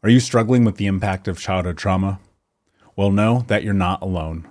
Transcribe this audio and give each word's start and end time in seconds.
Are 0.00 0.08
you 0.08 0.20
struggling 0.20 0.64
with 0.64 0.76
the 0.76 0.86
impact 0.86 1.26
of 1.26 1.40
childhood 1.40 1.76
trauma? 1.76 2.20
Well, 2.94 3.10
know 3.10 3.44
that 3.48 3.64
you're 3.64 3.74
not 3.74 4.00
alone. 4.00 4.46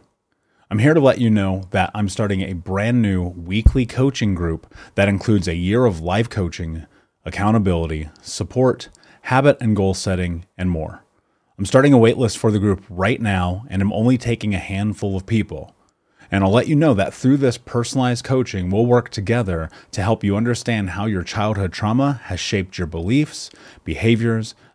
I'm 0.70 0.80
here 0.80 0.94
to 0.94 1.00
let 1.00 1.22
you 1.22 1.30
know 1.30 1.64
that 1.72 1.90
I'm 1.96 2.10
starting 2.10 2.42
a 2.42 2.52
brand 2.52 3.02
new 3.02 3.30
weekly 3.30 3.86
coaching 3.86 4.36
group 4.36 4.76
that 4.96 5.08
includes 5.08 5.48
a 5.48 5.56
year 5.56 5.86
of 5.86 6.02
live 6.02 6.30
coaching, 6.30 6.86
accountability, 7.24 8.10
support, 8.22 8.90
habit 9.22 9.56
and 9.62 9.74
goal 9.74 9.94
setting, 9.94 10.44
and 10.58 10.70
more. 10.70 11.06
I'm 11.58 11.66
starting 11.66 11.94
a 11.94 11.98
waitlist 11.98 12.36
for 12.36 12.52
the 12.52 12.60
group 12.60 12.84
right 12.90 13.22
now, 13.22 13.66
and 13.70 13.82
I'm 13.82 13.94
only 13.94 14.18
taking 14.18 14.54
a 14.54 14.60
handful 14.60 15.16
of 15.16 15.26
people. 15.26 15.74
And 16.30 16.44
I'll 16.44 16.52
let 16.52 16.68
you 16.68 16.76
know 16.76 16.94
that 16.94 17.14
through 17.14 17.38
this 17.38 17.58
personalized 17.58 18.26
coaching, 18.26 18.70
we'll 18.70 18.86
work 18.86 19.08
together 19.10 19.70
to 19.92 20.02
help 20.02 20.26
you 20.26 20.36
understand 20.36 20.90
how 20.90 21.06
your 21.06 21.24
childhood 21.24 21.72
trauma 21.72 22.20
has 22.26 22.42
shaped 22.42 22.78
your 22.78 22.88
beliefs, 22.88 23.50
behaviors, 23.86 24.54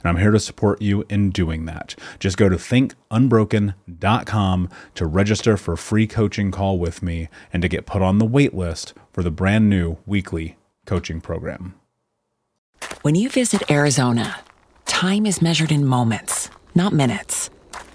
and 0.00 0.08
I'm 0.08 0.16
here 0.16 0.30
to 0.30 0.38
support 0.38 0.80
you 0.80 1.04
in 1.08 1.30
doing 1.30 1.64
that. 1.66 1.94
Just 2.18 2.36
go 2.36 2.48
to 2.48 2.56
thinkunbroken.com 2.56 4.68
to 4.94 5.06
register 5.06 5.56
for 5.56 5.72
a 5.72 5.78
free 5.78 6.06
coaching 6.06 6.50
call 6.50 6.78
with 6.78 7.02
me 7.02 7.28
and 7.52 7.62
to 7.62 7.68
get 7.68 7.86
put 7.86 8.02
on 8.02 8.18
the 8.18 8.24
wait 8.24 8.54
list 8.54 8.94
for 9.12 9.22
the 9.22 9.30
brand 9.30 9.68
new 9.68 9.98
weekly 10.06 10.56
coaching 10.86 11.20
program. 11.20 11.74
When 13.02 13.14
you 13.14 13.28
visit 13.28 13.70
Arizona, 13.70 14.40
time 14.86 15.26
is 15.26 15.42
measured 15.42 15.72
in 15.72 15.84
moments, 15.84 16.50
not 16.74 16.92
minutes. 16.92 17.50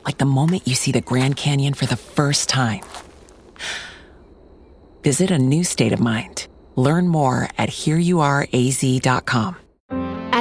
Like 0.06 0.18
the 0.18 0.25
moment 0.25 0.68
you 0.68 0.75
see 0.75 0.92
the 0.92 1.02
Grand 1.02 1.38
Canyon 1.38 1.74
for 1.74 1.86
the 1.86 1.96
first 1.96 2.50
time. 2.50 2.84
Visit 5.03 5.31
a 5.31 5.40
new 5.40 5.63
state 5.63 5.94
of 5.94 6.00
mind. 6.00 6.47
Learn 6.75 7.08
more 7.08 7.50
at 7.58 7.69
hereyouareaz.com. 7.69 9.62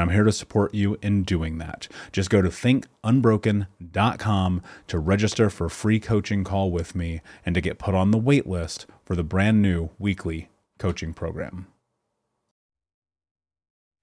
And 0.00 0.08
I'm 0.08 0.14
here 0.14 0.24
to 0.24 0.32
support 0.32 0.72
you 0.72 0.96
in 1.02 1.24
doing 1.24 1.58
that. 1.58 1.86
Just 2.10 2.30
go 2.30 2.40
to 2.40 2.48
thinkunbroken.com 2.48 4.62
to 4.86 4.98
register 4.98 5.50
for 5.50 5.66
a 5.66 5.70
free 5.70 6.00
coaching 6.00 6.42
call 6.42 6.70
with 6.70 6.94
me 6.94 7.20
and 7.44 7.54
to 7.54 7.60
get 7.60 7.78
put 7.78 7.94
on 7.94 8.10
the 8.10 8.16
wait 8.16 8.46
list 8.46 8.86
for 9.04 9.14
the 9.14 9.22
brand 9.22 9.60
new 9.60 9.90
weekly 9.98 10.48
coaching 10.78 11.12
program. 11.12 11.66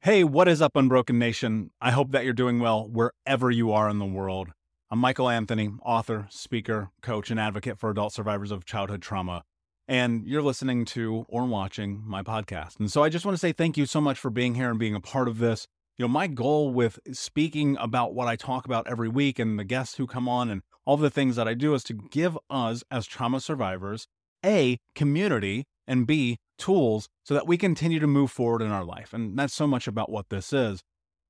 Hey, 0.01 0.23
what 0.23 0.47
is 0.47 0.61
up, 0.61 0.75
Unbroken 0.75 1.17
Nation? 1.17 1.71
I 1.81 1.89
hope 1.89 2.11
that 2.11 2.23
you're 2.23 2.33
doing 2.33 2.59
well 2.59 2.87
wherever 2.87 3.49
you 3.49 3.71
are 3.71 3.89
in 3.89 3.97
the 3.97 4.05
world. 4.05 4.49
I'm 4.91 4.99
Michael 4.99 5.29
Anthony, 5.29 5.71
author, 5.81 6.27
speaker, 6.29 6.91
coach, 7.01 7.31
and 7.31 7.39
advocate 7.39 7.79
for 7.79 7.89
adult 7.89 8.13
survivors 8.13 8.51
of 8.51 8.65
childhood 8.65 9.01
trauma. 9.01 9.41
And 9.87 10.27
you're 10.27 10.43
listening 10.43 10.85
to 10.85 11.25
or 11.27 11.45
watching 11.45 12.03
my 12.05 12.21
podcast. 12.21 12.79
And 12.79 12.91
so 12.91 13.01
I 13.01 13.09
just 13.09 13.25
want 13.25 13.35
to 13.35 13.39
say 13.39 13.51
thank 13.51 13.77
you 13.77 13.87
so 13.87 13.99
much 13.99 14.19
for 14.19 14.29
being 14.29 14.53
here 14.53 14.69
and 14.69 14.77
being 14.77 14.93
a 14.93 15.01
part 15.01 15.27
of 15.27 15.39
this. 15.39 15.67
You 15.97 16.03
know, 16.03 16.09
my 16.09 16.27
goal 16.27 16.69
with 16.69 16.99
speaking 17.11 17.75
about 17.79 18.13
what 18.13 18.27
I 18.27 18.35
talk 18.35 18.65
about 18.65 18.85
every 18.87 19.09
week 19.09 19.39
and 19.39 19.57
the 19.57 19.63
guests 19.63 19.95
who 19.95 20.05
come 20.05 20.29
on 20.29 20.47
and 20.51 20.61
all 20.85 20.95
the 20.95 21.09
things 21.09 21.35
that 21.37 21.47
I 21.47 21.55
do 21.55 21.73
is 21.73 21.83
to 21.85 21.95
give 21.95 22.37
us 22.51 22.83
as 22.91 23.07
trauma 23.07 23.41
survivors 23.41 24.07
A, 24.45 24.77
community, 24.93 25.65
and 25.87 26.05
B, 26.05 26.37
tools 26.59 27.09
so 27.23 27.33
that 27.33 27.47
we 27.47 27.57
continue 27.57 27.99
to 27.99 28.05
move 28.05 28.29
forward 28.29 28.61
in 28.61 28.69
our 28.69 28.85
life. 28.85 29.11
And 29.11 29.39
that's 29.39 29.55
so 29.55 29.65
much 29.65 29.87
about 29.87 30.11
what 30.11 30.29
this 30.29 30.53
is. 30.53 30.83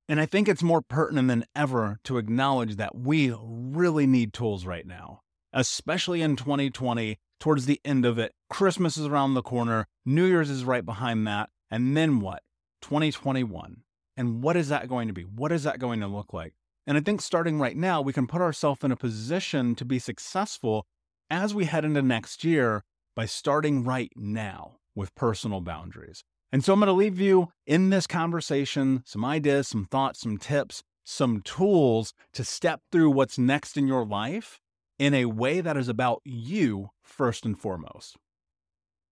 And 0.10 0.20
I 0.20 0.26
think 0.26 0.50
it's 0.50 0.64
more 0.64 0.82
pertinent 0.82 1.30
than 1.30 1.46
ever 1.56 2.00
to 2.04 2.18
acknowledge 2.18 2.76
that 2.76 2.94
we 2.94 3.34
really 3.42 4.06
need 4.06 4.34
tools 4.34 4.66
right 4.66 4.86
now, 4.86 5.22
especially 5.54 6.22
in 6.22 6.36
2020, 6.36 7.18
towards 7.40 7.68
the 7.68 7.80
end 7.86 8.06
of 8.06 8.20
it. 8.20 8.34
Christmas 8.50 8.98
is 8.98 9.06
around 9.06 9.34
the 9.34 9.42
corner, 9.42 9.88
New 10.06 10.26
Year's 10.26 10.50
is 10.50 10.66
right 10.66 10.86
behind 10.86 11.26
that. 11.26 11.52
And 11.72 11.96
then 11.96 12.20
what? 12.20 12.44
2021. 12.82 13.84
And 14.18 14.42
what 14.42 14.58
is 14.58 14.70
that 14.70 14.90
going 14.90 15.08
to 15.08 15.14
be? 15.14 15.22
What 15.22 15.52
is 15.52 15.64
that 15.64 15.80
going 15.80 16.02
to 16.02 16.08
look 16.08 16.34
like? 16.34 16.54
And 16.88 16.98
I 16.98 17.02
think 17.02 17.22
starting 17.22 17.60
right 17.60 17.78
now, 17.78 18.02
we 18.02 18.14
can 18.14 18.28
put 18.28 18.42
ourselves 18.42 18.84
in 18.84 18.92
a 18.92 18.98
position 18.98 19.76
to 19.76 19.86
be 19.86 20.00
successful 20.00 20.88
as 21.30 21.54
we 21.54 21.66
head 21.66 21.86
into 21.86 22.02
next 22.02 22.44
year 22.44 22.84
by 23.16 23.26
starting 23.26 23.84
right 23.84 24.12
now 24.16 24.78
with 24.96 25.14
personal 25.16 25.62
boundaries. 25.62 26.24
And 26.52 26.64
so 26.64 26.74
I'm 26.74 26.80
going 26.80 26.88
to 26.88 26.94
leave 26.94 27.20
you 27.20 27.50
in 27.66 27.90
this 27.90 28.08
conversation 28.08 29.04
some 29.06 29.24
ideas, 29.24 29.68
some 29.68 29.86
thoughts, 29.86 30.22
some 30.22 30.38
tips, 30.38 30.82
some 31.04 31.42
tools 31.42 32.14
to 32.34 32.44
step 32.44 32.82
through 32.92 33.12
what's 33.12 33.38
next 33.38 33.78
in 33.78 33.88
your 33.88 34.06
life 34.06 34.60
in 34.98 35.14
a 35.14 35.26
way 35.26 35.62
that 35.62 35.78
is 35.78 35.88
about 35.88 36.22
you 36.24 36.90
first 37.04 37.46
and 37.46 37.60
foremost. 37.60 38.16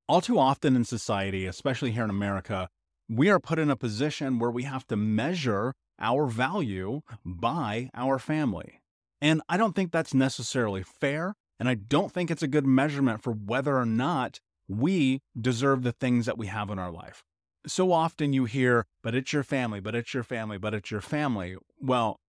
All 0.08 0.22
too 0.22 0.40
often 0.40 0.76
in 0.76 0.86
society, 0.86 1.46
especially 1.46 1.92
here 1.92 2.04
in 2.04 2.10
America, 2.10 2.70
we 3.10 3.30
are 3.30 3.40
put 3.40 3.60
in 3.60 3.70
a 3.70 3.76
position 3.76 4.40
where 4.40 4.52
we 4.52 4.64
have 4.64 4.88
to 4.88 4.96
measure 4.96 5.74
our 6.00 6.26
value 6.26 7.02
by 7.24 7.90
our 7.94 8.20
family. 8.20 8.82
And 9.22 9.42
I 9.48 9.58
don't 9.58 9.76
think 9.76 9.92
that's 9.92 10.14
necessarily 10.14 10.84
fair. 10.84 11.36
And 11.60 11.70
I 11.70 11.76
don't 11.76 12.12
think 12.12 12.30
it's 12.30 12.44
a 12.44 12.48
good 12.48 12.66
measurement 12.66 13.22
for 13.22 13.32
whether 13.32 13.78
or 13.78 13.86
not 13.86 14.40
we 14.68 15.22
deserve 15.40 15.84
the 15.84 15.92
things 15.92 16.26
that 16.26 16.38
we 16.38 16.48
have 16.48 16.70
in 16.70 16.80
our 16.80 16.92
life. 16.92 17.24
So 17.68 17.92
often 17.92 18.34
you 18.34 18.46
hear, 18.46 18.86
but 19.02 19.16
it's 19.16 19.34
your 19.34 19.44
family, 19.44 19.80
but 19.80 19.96
it's 19.96 20.14
your 20.14 20.24
family, 20.24 20.58
but 20.58 20.74
it's 20.74 20.92
your 20.92 21.02
family. 21.02 21.56
Well, 21.80 22.20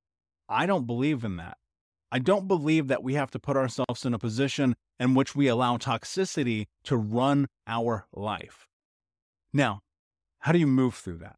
I 0.48 0.66
don't 0.66 0.86
believe 0.86 1.24
in 1.24 1.36
that. 1.36 1.58
I 2.12 2.20
don't 2.20 2.46
believe 2.46 2.86
that 2.88 3.02
we 3.02 3.14
have 3.14 3.30
to 3.32 3.38
put 3.38 3.56
ourselves 3.56 4.04
in 4.04 4.14
a 4.14 4.18
position 4.18 4.76
in 4.98 5.14
which 5.14 5.34
we 5.34 5.48
allow 5.48 5.76
toxicity 5.76 6.66
to 6.84 6.96
run 6.96 7.48
our 7.66 8.06
life. 8.14 8.68
Now, 9.52 9.80
how 10.46 10.52
do 10.52 10.58
you 10.58 10.66
move 10.66 10.94
through 10.94 11.18
that? 11.18 11.36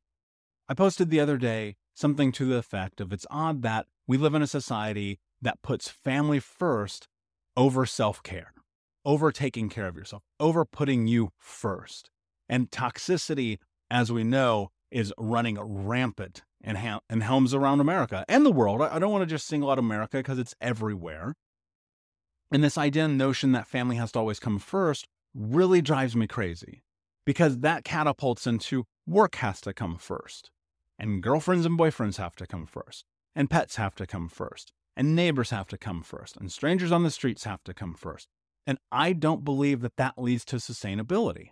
I 0.68 0.74
posted 0.74 1.08
the 1.08 1.20
other 1.20 1.38
day 1.38 1.76
something 1.94 2.30
to 2.32 2.44
the 2.44 2.56
effect 2.56 3.00
of 3.00 3.10
it's 3.10 3.26
odd 3.30 3.62
that 3.62 3.86
we 4.06 4.18
live 4.18 4.34
in 4.34 4.42
a 4.42 4.46
society 4.46 5.18
that 5.40 5.62
puts 5.62 5.88
family 5.88 6.40
first 6.40 7.08
over 7.56 7.86
self 7.86 8.22
care 8.22 8.52
over 9.08 9.32
taking 9.32 9.70
care 9.70 9.86
of 9.86 9.96
yourself, 9.96 10.22
over 10.38 10.66
putting 10.66 11.06
you 11.06 11.30
first. 11.38 12.10
And 12.46 12.70
toxicity, 12.70 13.56
as 13.90 14.12
we 14.12 14.22
know, 14.22 14.68
is 14.90 15.14
running 15.16 15.58
rampant 15.58 16.42
in, 16.62 16.76
ha- 16.76 17.00
in 17.08 17.22
homes 17.22 17.54
around 17.54 17.80
America 17.80 18.26
and 18.28 18.44
the 18.44 18.52
world. 18.52 18.82
I, 18.82 18.96
I 18.96 18.98
don't 18.98 19.10
want 19.10 19.22
to 19.22 19.26
just 19.26 19.46
single 19.46 19.70
out 19.70 19.78
America 19.78 20.18
because 20.18 20.38
it's 20.38 20.54
everywhere. 20.60 21.34
And 22.52 22.62
this 22.62 22.76
idea 22.76 23.06
and 23.06 23.16
notion 23.16 23.52
that 23.52 23.66
family 23.66 23.96
has 23.96 24.12
to 24.12 24.18
always 24.18 24.38
come 24.38 24.58
first 24.58 25.06
really 25.34 25.80
drives 25.80 26.14
me 26.14 26.26
crazy 26.26 26.82
because 27.24 27.58
that 27.60 27.84
catapults 27.84 28.46
into 28.46 28.84
work 29.08 29.36
has 29.36 29.60
to 29.62 29.72
come 29.72 29.96
first, 29.96 30.50
and 30.98 31.22
girlfriends 31.22 31.64
and 31.64 31.78
boyfriends 31.78 32.18
have 32.18 32.36
to 32.36 32.46
come 32.46 32.66
first, 32.66 33.04
and 33.34 33.48
pets 33.48 33.76
have 33.76 33.94
to 33.94 34.06
come 34.06 34.28
first, 34.28 34.72
and 34.96 35.16
neighbors 35.16 35.50
have 35.50 35.66
to 35.68 35.78
come 35.78 36.02
first, 36.02 36.36
and 36.36 36.52
strangers 36.52 36.92
on 36.92 37.04
the 37.04 37.10
streets 37.10 37.44
have 37.44 37.64
to 37.64 37.72
come 37.72 37.94
first. 37.94 38.28
And 38.66 38.78
I 38.92 39.14
don't 39.14 39.44
believe 39.44 39.80
that 39.80 39.96
that 39.96 40.18
leads 40.18 40.44
to 40.46 40.56
sustainability. 40.56 41.50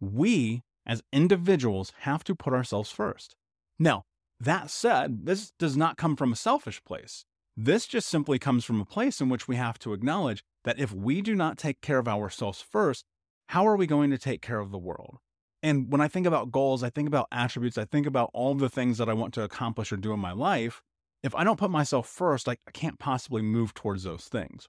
We, 0.00 0.62
as 0.84 1.02
individuals, 1.12 1.92
have 2.00 2.24
to 2.24 2.34
put 2.34 2.52
ourselves 2.52 2.90
first. 2.90 3.36
Now, 3.78 4.04
that 4.38 4.68
said, 4.68 5.24
this 5.24 5.52
does 5.58 5.76
not 5.76 5.96
come 5.96 6.14
from 6.14 6.32
a 6.32 6.36
selfish 6.36 6.82
place. 6.84 7.24
This 7.56 7.86
just 7.86 8.08
simply 8.08 8.38
comes 8.38 8.64
from 8.64 8.80
a 8.80 8.84
place 8.84 9.20
in 9.20 9.28
which 9.28 9.48
we 9.48 9.56
have 9.56 9.78
to 9.80 9.92
acknowledge 9.94 10.42
that 10.64 10.78
if 10.78 10.92
we 10.92 11.22
do 11.22 11.34
not 11.34 11.56
take 11.56 11.80
care 11.80 11.98
of 11.98 12.08
ourselves 12.08 12.60
first, 12.60 13.04
how 13.48 13.66
are 13.66 13.76
we 13.76 13.86
going 13.86 14.10
to 14.10 14.18
take 14.18 14.42
care 14.42 14.58
of 14.58 14.70
the 14.70 14.78
world? 14.78 15.18
And 15.62 15.92
when 15.92 16.00
I 16.00 16.08
think 16.08 16.26
about 16.26 16.50
goals, 16.50 16.82
I 16.82 16.90
think 16.90 17.06
about 17.06 17.28
attributes, 17.30 17.78
I 17.78 17.84
think 17.84 18.06
about 18.06 18.30
all 18.34 18.54
the 18.54 18.68
things 18.68 18.98
that 18.98 19.08
I 19.08 19.14
want 19.14 19.32
to 19.34 19.42
accomplish 19.42 19.92
or 19.92 19.96
do 19.96 20.12
in 20.12 20.18
my 20.18 20.32
life. 20.32 20.82
If 21.22 21.34
I 21.36 21.44
don't 21.44 21.58
put 21.58 21.70
myself 21.70 22.08
first, 22.08 22.46
like 22.48 22.58
I 22.66 22.72
can't 22.72 22.98
possibly 22.98 23.42
move 23.42 23.72
towards 23.72 24.02
those 24.02 24.24
things. 24.24 24.68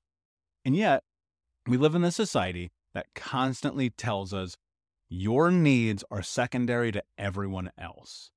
And 0.63 0.75
yet, 0.75 1.03
we 1.67 1.77
live 1.77 1.95
in 1.95 2.03
a 2.03 2.11
society 2.11 2.71
that 2.93 3.07
constantly 3.15 3.89
tells 3.89 4.33
us 4.33 4.55
your 5.09 5.49
needs 5.49 6.03
are 6.11 6.21
secondary 6.21 6.91
to 6.91 7.03
everyone 7.17 7.71
else. 7.77 8.29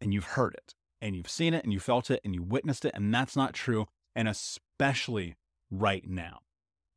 And 0.00 0.12
you've 0.12 0.24
heard 0.24 0.54
it, 0.54 0.74
and 1.00 1.14
you've 1.14 1.30
seen 1.30 1.54
it, 1.54 1.62
and 1.62 1.72
you 1.72 1.78
felt 1.78 2.10
it, 2.10 2.20
and 2.24 2.34
you 2.34 2.42
witnessed 2.42 2.84
it, 2.84 2.94
and 2.94 3.14
that's 3.14 3.36
not 3.36 3.54
true. 3.54 3.86
And 4.16 4.26
especially 4.26 5.36
right 5.70 6.08
now. 6.08 6.40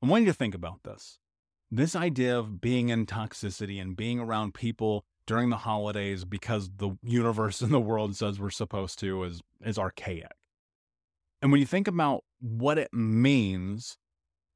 I 0.02 0.08
want 0.08 0.24
you 0.24 0.28
to 0.28 0.34
think 0.34 0.56
about 0.56 0.84
this. 0.84 1.20
This 1.72 1.96
idea 1.96 2.38
of 2.38 2.62
being 2.62 2.90
in 2.90 3.06
toxicity 3.06 3.82
and 3.82 3.98
being 3.98 4.20
around 4.20 4.54
people 4.54 5.06
during 5.26 5.50
the 5.50 5.58
holidays 5.58 6.24
because 6.26 6.70
the 6.78 6.98
universe 7.02 7.62
and 7.62 7.74
the 7.74 7.80
world 7.80 8.16
says 8.16 8.40
we're 8.40 8.50
supposed 8.50 9.00
to 9.00 9.24
is, 9.24 9.42
is 9.64 9.78
archaic. 9.78 10.32
And 11.42 11.52
when 11.52 11.60
you 11.60 11.68
think 11.68 11.88
about 11.88 12.24
what 12.40 12.78
it 12.78 12.94
means 12.94 13.98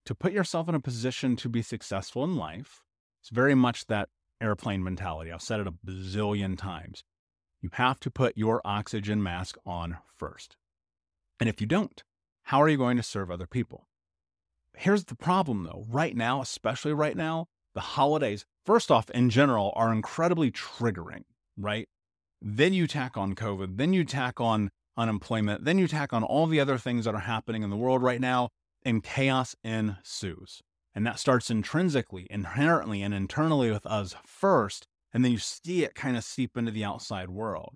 to 0.06 0.16
put 0.16 0.32
yourself 0.32 0.70
in 0.70 0.76
a 0.76 0.80
position 0.80 1.36
to 1.38 1.50
be 1.50 1.62
successful 1.62 2.24
in 2.24 2.36
life, 2.36 2.84
it's 3.22 3.30
very 3.30 3.56
much 3.56 3.88
that 3.88 4.10
airplane 4.42 4.84
mentality. 4.84 5.32
I've 5.32 5.42
said 5.42 5.60
it 5.60 5.68
a 5.68 5.72
bazillion 5.72 6.58
times. 6.58 7.04
You 7.62 7.70
have 7.74 8.00
to 8.02 8.12
put 8.12 8.38
your 8.38 8.62
oxygen 8.64 9.22
mask 9.22 9.58
on 9.66 9.98
first. 10.16 10.56
And 11.40 11.50
if 11.50 11.60
you 11.60 11.68
don't, 11.68 12.02
how 12.44 12.62
are 12.62 12.70
you 12.70 12.78
going 12.78 12.98
to 12.98 13.04
serve 13.04 13.30
other 13.30 13.48
people? 13.48 13.89
Here's 14.80 15.04
the 15.04 15.16
problem 15.16 15.64
though. 15.64 15.86
Right 15.90 16.16
now, 16.16 16.40
especially 16.42 16.94
right 16.94 17.18
now, 17.18 17.48
the 17.76 17.82
holidays, 17.82 18.46
first 18.66 18.90
off, 18.90 19.10
in 19.10 19.30
general, 19.30 19.74
are 19.76 19.92
incredibly 19.92 20.52
triggering, 20.52 21.26
right? 21.58 21.90
Then 22.42 22.72
you 22.72 22.88
tack 22.88 23.18
on 23.18 23.36
COVID, 23.36 23.76
then 23.76 23.92
you 23.92 24.06
tack 24.06 24.40
on 24.40 24.72
unemployment, 24.96 25.66
then 25.66 25.80
you 25.80 25.90
tack 25.90 26.14
on 26.14 26.24
all 26.24 26.48
the 26.48 26.62
other 26.62 26.78
things 26.78 27.04
that 27.04 27.14
are 27.14 27.20
happening 27.20 27.62
in 27.62 27.70
the 27.70 27.76
world 27.76 28.02
right 28.02 28.22
now 28.22 28.52
and 28.86 29.04
chaos 29.04 29.54
ensues. 29.66 30.62
And 30.96 31.06
that 31.06 31.20
starts 31.20 31.52
intrinsically, 31.52 32.26
inherently, 32.30 33.02
and 33.02 33.14
internally 33.14 33.70
with 33.70 33.86
us 33.86 34.16
first. 34.26 34.88
And 35.12 35.26
then 35.26 35.34
you 35.34 35.40
see 35.40 35.84
it 35.84 35.94
kind 35.94 36.16
of 36.16 36.24
seep 36.24 36.56
into 36.56 36.72
the 36.72 36.86
outside 36.86 37.30
world. 37.30 37.76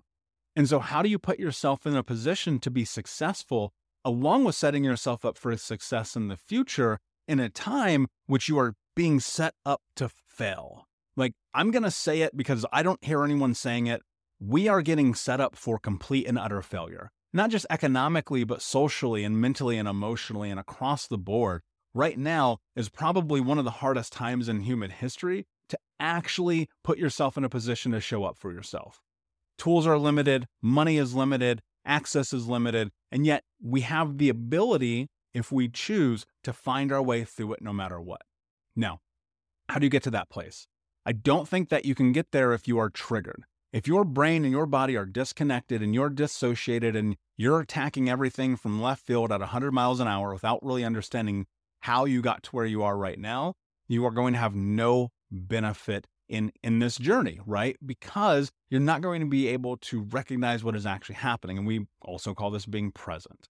And 0.56 0.66
so, 0.66 0.78
how 0.78 1.02
do 1.02 1.10
you 1.10 1.18
put 1.18 1.38
yourself 1.38 1.84
in 1.84 1.96
a 1.96 2.02
position 2.02 2.60
to 2.60 2.70
be 2.70 2.86
successful, 2.86 3.74
along 4.04 4.44
with 4.44 4.54
setting 4.54 4.84
yourself 4.84 5.24
up 5.24 5.36
for 5.38 5.56
success 5.56 6.16
in 6.16 6.28
the 6.28 6.36
future 6.36 6.98
in 7.26 7.40
a 7.40 7.48
time 7.48 8.06
which 8.26 8.48
you 8.48 8.58
are 8.58 8.74
being 8.94 9.20
set 9.20 9.54
up 9.64 9.80
to 9.96 10.08
fail? 10.08 10.86
Like, 11.16 11.32
I'm 11.52 11.70
going 11.70 11.82
to 11.84 11.90
say 11.90 12.22
it 12.22 12.36
because 12.36 12.66
I 12.72 12.82
don't 12.82 13.04
hear 13.04 13.24
anyone 13.24 13.54
saying 13.54 13.86
it. 13.86 14.02
We 14.40 14.68
are 14.68 14.82
getting 14.82 15.14
set 15.14 15.40
up 15.40 15.56
for 15.56 15.78
complete 15.78 16.26
and 16.26 16.38
utter 16.38 16.60
failure 16.60 17.10
not 17.34 17.50
just 17.50 17.66
economically, 17.68 18.44
but 18.44 18.62
socially 18.62 19.24
and 19.24 19.38
mentally 19.38 19.76
and 19.76 19.88
emotionally 19.88 20.50
and 20.50 20.60
across 20.60 21.08
the 21.08 21.18
board, 21.18 21.62
right 21.92 22.16
now 22.16 22.58
is 22.76 22.88
probably 22.88 23.40
one 23.40 23.58
of 23.58 23.64
the 23.64 23.72
hardest 23.72 24.12
times 24.12 24.48
in 24.48 24.60
human 24.60 24.90
history 24.90 25.44
to 25.68 25.76
actually 25.98 26.68
put 26.84 26.96
yourself 26.96 27.36
in 27.36 27.44
a 27.44 27.48
position 27.48 27.90
to 27.90 28.00
show 28.00 28.24
up 28.24 28.38
for 28.38 28.52
yourself. 28.52 29.00
Tools 29.58 29.86
are 29.86 29.98
limited, 29.98 30.46
money 30.62 30.96
is 30.96 31.14
limited, 31.14 31.60
access 31.84 32.32
is 32.32 32.48
limited, 32.48 32.90
and 33.10 33.26
yet 33.26 33.44
we 33.62 33.82
have 33.82 34.18
the 34.18 34.28
ability, 34.28 35.08
if 35.32 35.50
we 35.52 35.68
choose, 35.68 36.26
to 36.42 36.52
find 36.52 36.92
our 36.92 37.02
way 37.02 37.24
through 37.24 37.54
it 37.54 37.62
no 37.62 37.72
matter 37.72 38.00
what. 38.00 38.22
Now, 38.76 39.00
how 39.68 39.78
do 39.78 39.86
you 39.86 39.90
get 39.90 40.02
to 40.04 40.10
that 40.10 40.30
place? 40.30 40.66
I 41.06 41.12
don't 41.12 41.48
think 41.48 41.68
that 41.68 41.84
you 41.84 41.94
can 41.94 42.12
get 42.12 42.32
there 42.32 42.52
if 42.52 42.66
you 42.66 42.78
are 42.78 42.90
triggered. 42.90 43.44
If 43.72 43.88
your 43.88 44.04
brain 44.04 44.44
and 44.44 44.52
your 44.52 44.66
body 44.66 44.96
are 44.96 45.04
disconnected 45.04 45.82
and 45.82 45.92
you're 45.92 46.08
dissociated 46.08 46.94
and 46.94 47.16
you're 47.36 47.60
attacking 47.60 48.08
everything 48.08 48.56
from 48.56 48.80
left 48.80 49.04
field 49.04 49.32
at 49.32 49.40
100 49.40 49.72
miles 49.72 50.00
an 50.00 50.06
hour 50.06 50.32
without 50.32 50.64
really 50.64 50.84
understanding 50.84 51.46
how 51.80 52.04
you 52.04 52.22
got 52.22 52.44
to 52.44 52.50
where 52.50 52.66
you 52.66 52.82
are 52.82 52.96
right 52.96 53.18
now, 53.18 53.54
you 53.88 54.04
are 54.06 54.10
going 54.10 54.32
to 54.32 54.38
have 54.38 54.54
no 54.54 55.10
benefit 55.30 56.06
in 56.28 56.52
in 56.62 56.78
this 56.78 56.96
journey, 56.96 57.40
right? 57.46 57.76
Because 57.84 58.50
you're 58.70 58.80
not 58.80 59.02
going 59.02 59.20
to 59.20 59.26
be 59.26 59.48
able 59.48 59.76
to 59.78 60.02
recognize 60.02 60.64
what 60.64 60.76
is 60.76 60.86
actually 60.86 61.16
happening 61.16 61.58
and 61.58 61.66
we 61.66 61.86
also 62.02 62.34
call 62.34 62.50
this 62.50 62.66
being 62.66 62.90
present. 62.90 63.48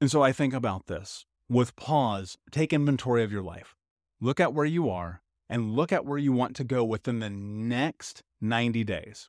And 0.00 0.10
so 0.10 0.22
I 0.22 0.32
think 0.32 0.54
about 0.54 0.86
this. 0.86 1.24
With 1.48 1.76
pause, 1.76 2.36
take 2.50 2.72
inventory 2.72 3.22
of 3.22 3.32
your 3.32 3.42
life. 3.42 3.76
Look 4.20 4.40
at 4.40 4.54
where 4.54 4.64
you 4.64 4.88
are 4.88 5.22
and 5.48 5.74
look 5.74 5.92
at 5.92 6.06
where 6.06 6.18
you 6.18 6.32
want 6.32 6.56
to 6.56 6.64
go 6.64 6.84
within 6.84 7.18
the 7.20 7.30
next 7.30 8.22
90 8.40 8.82
days, 8.84 9.28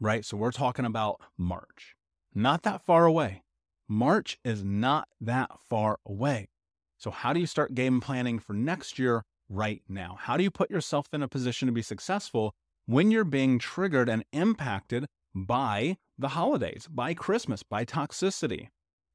right? 0.00 0.24
So 0.24 0.36
we're 0.36 0.50
talking 0.50 0.84
about 0.84 1.20
March, 1.38 1.94
not 2.34 2.62
that 2.62 2.84
far 2.84 3.06
away. 3.06 3.42
March 3.88 4.38
is 4.44 4.62
not 4.62 5.08
that 5.20 5.50
far 5.68 5.98
away. 6.06 6.48
So, 6.96 7.10
how 7.10 7.32
do 7.32 7.40
you 7.40 7.46
start 7.46 7.74
game 7.74 8.00
planning 8.00 8.38
for 8.38 8.52
next 8.52 8.98
year 8.98 9.24
right 9.50 9.82
now? 9.88 10.16
How 10.18 10.36
do 10.36 10.42
you 10.42 10.50
put 10.50 10.70
yourself 10.70 11.08
in 11.12 11.22
a 11.22 11.28
position 11.28 11.66
to 11.66 11.72
be 11.72 11.82
successful 11.82 12.54
when 12.86 13.10
you're 13.10 13.24
being 13.24 13.58
triggered 13.58 14.08
and 14.08 14.24
impacted 14.32 15.06
by 15.34 15.98
the 16.18 16.28
holidays, 16.28 16.88
by 16.90 17.12
Christmas, 17.12 17.62
by 17.62 17.84
toxicity? 17.84 18.68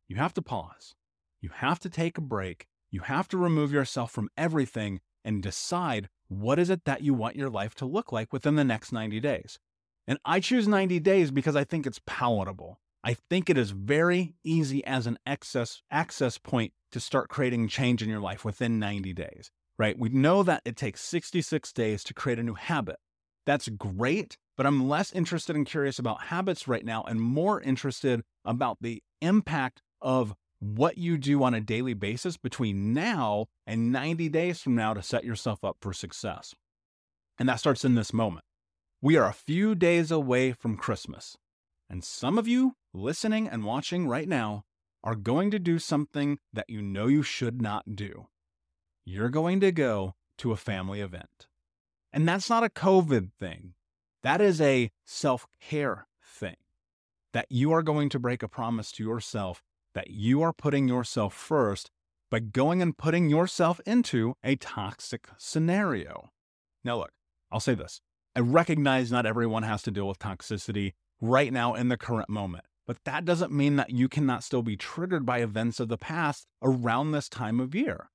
You 0.08 0.18
have 0.18 0.34
to 0.36 0.42
pause. 0.42 0.94
You 1.42 1.50
have 1.56 1.80
to 1.80 1.89
take 1.89 2.18
a 2.18 2.22
break. 2.22 2.68
You 2.92 3.01
have 3.01 3.27
to 3.30 3.38
remove 3.38 3.72
yourself 3.72 4.12
from 4.12 4.30
everything 4.38 5.00
and 5.24 5.42
decide 5.42 6.10
what 6.27 6.60
is 6.60 6.70
it 6.70 6.86
that 6.86 7.01
you 7.01 7.13
want 7.13 7.36
your 7.36 7.50
life 7.50 7.74
to 7.75 7.86
look 7.86 8.12
like 8.12 8.32
within 8.32 8.56
the 8.56 8.63
next 8.63 8.92
90 8.92 9.20
days. 9.20 9.58
And 10.08 10.20
I 10.24 10.39
choose 10.39 10.68
90 10.68 11.00
days 11.00 11.32
because 11.32 11.56
I 11.56 11.63
think 11.63 11.88
it's 11.88 12.01
palatable. 12.06 12.80
I 13.04 13.15
think 13.30 13.50
it 13.50 13.58
is 13.58 13.72
very 13.72 14.36
easy 14.44 14.84
as 14.86 15.06
an 15.06 15.18
access 15.25 15.82
access 15.92 16.38
point 16.38 16.74
to 16.92 17.00
start 17.00 17.30
creating 17.30 17.68
change 17.68 18.01
in 18.01 18.10
your 18.10 18.20
life 18.20 18.44
within 18.44 18.80
90 18.80 19.13
days, 19.13 19.51
right? 19.77 19.98
We 19.98 20.10
know 20.10 20.44
that 20.44 20.62
it 20.65 20.75
takes 20.75 21.01
66 21.01 21.72
days 21.74 22.03
to 22.05 22.13
create 22.13 22.39
a 22.39 22.44
new 22.44 22.53
habit. 22.53 22.98
That's 23.46 23.70
great, 23.70 24.38
but 24.58 24.65
I'm 24.65 24.88
less 24.88 25.12
interested 25.12 25.55
and 25.55 25.65
curious 25.65 26.00
about 26.00 26.24
habits 26.24 26.67
right 26.67 26.86
now 26.86 27.03
and 27.03 27.22
more 27.22 27.62
interested 27.62 28.24
about 28.44 28.77
the 28.82 29.03
impact 29.22 29.82
of 30.01 30.34
what 30.60 30.98
you 30.98 31.17
do 31.17 31.44
on 31.44 31.53
a 31.53 31.62
daily 31.62 31.94
basis 31.94 32.38
between 32.38 32.94
now 32.94 33.46
and 33.67 33.91
90 33.91 34.29
days 34.29 34.62
from 34.62 34.75
now 34.75 34.94
to 34.94 35.03
set 35.03 35.24
yourself 35.24 35.63
up 35.63 35.77
for 35.82 35.94
success. 35.94 36.55
And 37.38 37.50
that 37.50 37.60
starts 37.60 37.86
in 37.86 37.96
this 37.96 38.13
moment. 38.13 38.46
We 39.01 39.17
are 39.17 39.27
a 39.27 39.34
few 39.34 39.75
days 39.75 40.10
away 40.10 40.53
from 40.53 40.77
Christmas. 40.77 41.38
And 41.89 42.03
some 42.03 42.38
of 42.38 42.48
you 42.48 42.74
listening 42.94 43.48
and 43.48 43.63
watching 43.63 44.08
right 44.08 44.27
now 44.27 44.63
are 45.03 45.15
going 45.15 45.51
to 45.51 45.60
do 45.60 45.77
something 45.77 46.39
that 46.51 46.70
you 46.70 46.82
know 46.82 47.08
you 47.08 47.22
should 47.22 47.62
not 47.62 47.96
do. 47.96 48.27
You're 49.06 49.30
going 49.30 49.60
to 49.60 49.72
go 49.72 50.16
to 50.40 50.52
a 50.52 50.58
family 50.58 51.00
event. 51.00 51.48
And 52.12 52.28
that's 52.28 52.50
not 52.50 52.64
a 52.64 52.70
COVID 52.70 53.32
thing. 53.40 53.74
That 54.24 54.42
is 54.42 54.60
a 54.60 54.92
self 55.06 55.46
care 55.62 56.08
thing. 56.24 56.56
That 57.34 57.46
you 57.50 57.72
are 57.72 57.84
going 57.84 58.10
to 58.10 58.20
break 58.20 58.42
a 58.42 58.48
promise 58.48 58.92
to 58.94 59.04
yourself 59.04 59.62
that 59.96 60.12
you 60.12 60.42
are 60.42 60.54
putting 60.54 60.88
yourself 60.88 61.34
first 61.34 61.90
by 62.30 62.40
going 62.40 62.82
and 62.82 62.98
putting 62.98 63.30
yourself 63.30 63.80
into 63.86 64.36
a 64.44 64.56
toxic 64.58 65.30
scenario. 65.38 66.32
Now, 66.84 66.98
look, 66.98 67.12
I'll 67.52 67.60
say 67.60 67.74
this. 67.74 68.02
I 68.36 68.42
recognize 68.42 69.12
not 69.12 69.26
everyone 69.26 69.64
has 69.64 69.82
to 69.84 69.92
deal 69.92 70.08
with 70.08 70.20
toxicity 70.20 70.94
right 71.22 71.52
now 71.52 71.74
in 71.74 71.88
the 71.88 71.98
current 71.98 72.30
moment, 72.30 72.66
but 72.86 72.98
that 73.06 73.24
doesn't 73.24 73.54
mean 73.54 73.78
that 73.78 73.92
you 73.92 74.10
cannot 74.10 74.44
still 74.44 74.62
be 74.62 74.76
triggered 74.76 75.26
by 75.26 75.40
events 75.40 75.80
of 75.80 75.88
the 75.88 75.98
past 75.98 76.46
around 76.62 77.12
this 77.12 77.30
time 77.30 77.62
of 77.62 77.74
year. 77.74 78.10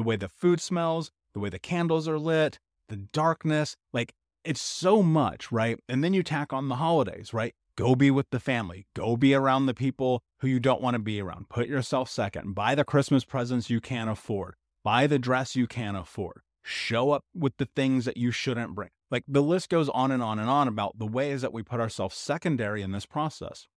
The 0.00 0.04
way 0.04 0.16
the 0.16 0.30
food 0.30 0.62
smells, 0.62 1.12
the 1.34 1.40
way 1.40 1.50
the 1.50 1.58
candles 1.58 2.08
are 2.08 2.18
lit, 2.18 2.58
the 2.88 2.96
darkness, 2.96 3.76
like 3.92 4.14
it's 4.44 4.62
so 4.62 5.02
much, 5.02 5.52
right? 5.52 5.78
And 5.90 6.02
then 6.02 6.14
you 6.14 6.22
tack 6.22 6.54
on 6.54 6.70
the 6.70 6.76
holidays, 6.76 7.34
right? 7.34 7.52
Go 7.76 7.94
be 7.94 8.10
with 8.10 8.30
the 8.30 8.40
family. 8.40 8.86
Go 8.96 9.18
be 9.18 9.34
around 9.34 9.66
the 9.66 9.74
people 9.74 10.22
who 10.38 10.48
you 10.48 10.58
don't 10.58 10.80
want 10.80 10.94
to 10.94 10.98
be 11.00 11.20
around. 11.20 11.50
Put 11.50 11.68
yourself 11.68 12.08
second. 12.08 12.54
Buy 12.54 12.74
the 12.74 12.82
Christmas 12.82 13.26
presents 13.26 13.68
you 13.68 13.78
can't 13.78 14.08
afford. 14.08 14.54
Buy 14.82 15.06
the 15.06 15.18
dress 15.18 15.54
you 15.54 15.66
can't 15.66 15.98
afford. 15.98 16.40
Show 16.62 17.10
up 17.10 17.26
with 17.34 17.58
the 17.58 17.68
things 17.76 18.06
that 18.06 18.16
you 18.16 18.30
shouldn't 18.30 18.74
bring. 18.74 18.88
Like 19.10 19.24
the 19.28 19.42
list 19.42 19.68
goes 19.68 19.90
on 19.90 20.10
and 20.10 20.22
on 20.22 20.38
and 20.38 20.48
on 20.48 20.66
about 20.66 20.98
the 20.98 21.06
ways 21.06 21.42
that 21.42 21.52
we 21.52 21.62
put 21.62 21.78
ourselves 21.78 22.16
secondary 22.16 22.80
in 22.80 22.92
this 22.92 23.04
process. 23.04 23.68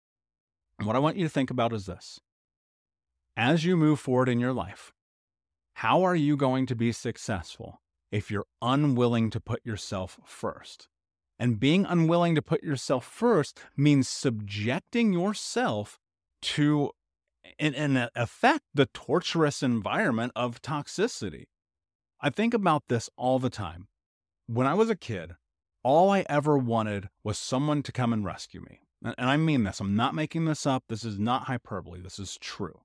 And 0.79 0.87
what 0.87 0.95
I 0.95 1.01
want 1.01 1.17
you 1.17 1.25
to 1.25 1.29
think 1.29 1.51
about 1.51 1.73
is 1.73 1.87
this 1.87 2.21
as 3.37 3.65
you 3.65 3.77
move 3.77 3.99
forward 3.99 4.29
in 4.29 4.39
your 4.39 4.53
life, 4.53 4.93
how 5.75 6.03
are 6.03 6.15
you 6.15 6.37
going 6.37 6.67
to 6.67 6.77
be 6.77 6.93
successful 6.93 7.81
if 8.11 8.31
you're 8.31 8.47
unwilling 8.61 9.31
to 9.31 9.41
put 9.41 9.65
yourself 9.65 10.19
first? 10.25 10.89
And 11.39 11.59
being 11.59 11.87
unwilling 11.87 12.35
to 12.37 12.43
put 12.43 12.63
yourself 12.63 13.05
first 13.05 13.59
means 13.77 14.09
subjecting 14.09 15.13
yourself 15.13 15.99
to, 16.43 16.91
in, 17.59 17.75
in 17.75 18.09
effect, 18.15 18.65
the 18.75 18.87
torturous 18.87 19.63
environment 19.63 20.33
of 20.37 20.63
toxicity. 20.63 21.47
I 22.21 22.31
think 22.31 22.55
about 22.55 22.85
this 22.89 23.11
all 23.17 23.39
the 23.41 23.51
time. 23.51 23.89
When 24.47 24.67
I 24.67 24.75
was 24.75 24.91
a 24.91 24.97
kid, 24.97 25.33
all 25.83 26.11
I 26.11 26.25
ever 26.29 26.57
wanted 26.57 27.09
was 27.25 27.39
someone 27.39 27.83
to 27.83 27.93
come 27.93 28.13
and 28.13 28.25
rescue 28.25 28.61
me. 28.61 28.81
And 29.05 29.15
I 29.19 29.37
mean 29.37 29.65
this, 29.65 29.81
I'm 29.81 29.97
not 29.97 30.15
making 30.15 30.45
this 30.45 30.65
up. 30.65 30.85
This 30.89 31.03
is 31.03 31.19
not 31.19 31.45
hyperbole. 31.45 32.01
This 32.01 32.21
is 32.21 32.39
true. 32.41 32.83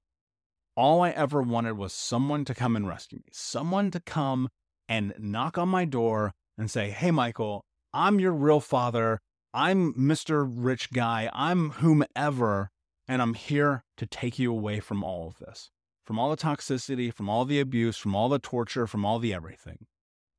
All 0.77 1.01
I 1.01 1.09
ever 1.09 1.41
wanted 1.41 1.75
was 1.75 1.91
someone 1.91 2.45
to 2.45 2.53
come 2.53 2.75
and 2.75 2.87
rescue 2.87 3.17
me, 3.17 3.31
someone 3.31 3.89
to 3.89 3.99
come 3.99 4.47
and 4.87 5.11
knock 5.17 5.57
on 5.57 5.69
my 5.69 5.85
door 5.85 6.33
and 6.55 6.69
say, 6.69 6.91
Hey, 6.91 7.09
Michael, 7.09 7.65
I'm 7.93 8.19
your 8.19 8.31
real 8.31 8.59
father. 8.59 9.19
I'm 9.55 9.95
Mr. 9.95 10.47
Rich 10.47 10.93
Guy. 10.93 11.31
I'm 11.33 11.71
whomever. 11.71 12.69
And 13.07 13.23
I'm 13.23 13.33
here 13.33 13.85
to 13.97 14.05
take 14.05 14.37
you 14.37 14.51
away 14.51 14.79
from 14.79 15.03
all 15.03 15.27
of 15.27 15.39
this, 15.39 15.71
from 16.05 16.19
all 16.19 16.29
the 16.29 16.37
toxicity, 16.37 17.11
from 17.11 17.27
all 17.27 17.43
the 17.43 17.59
abuse, 17.59 17.97
from 17.97 18.15
all 18.15 18.29
the 18.29 18.37
torture, 18.37 18.85
from 18.85 19.03
all 19.03 19.17
the 19.17 19.33
everything. 19.33 19.87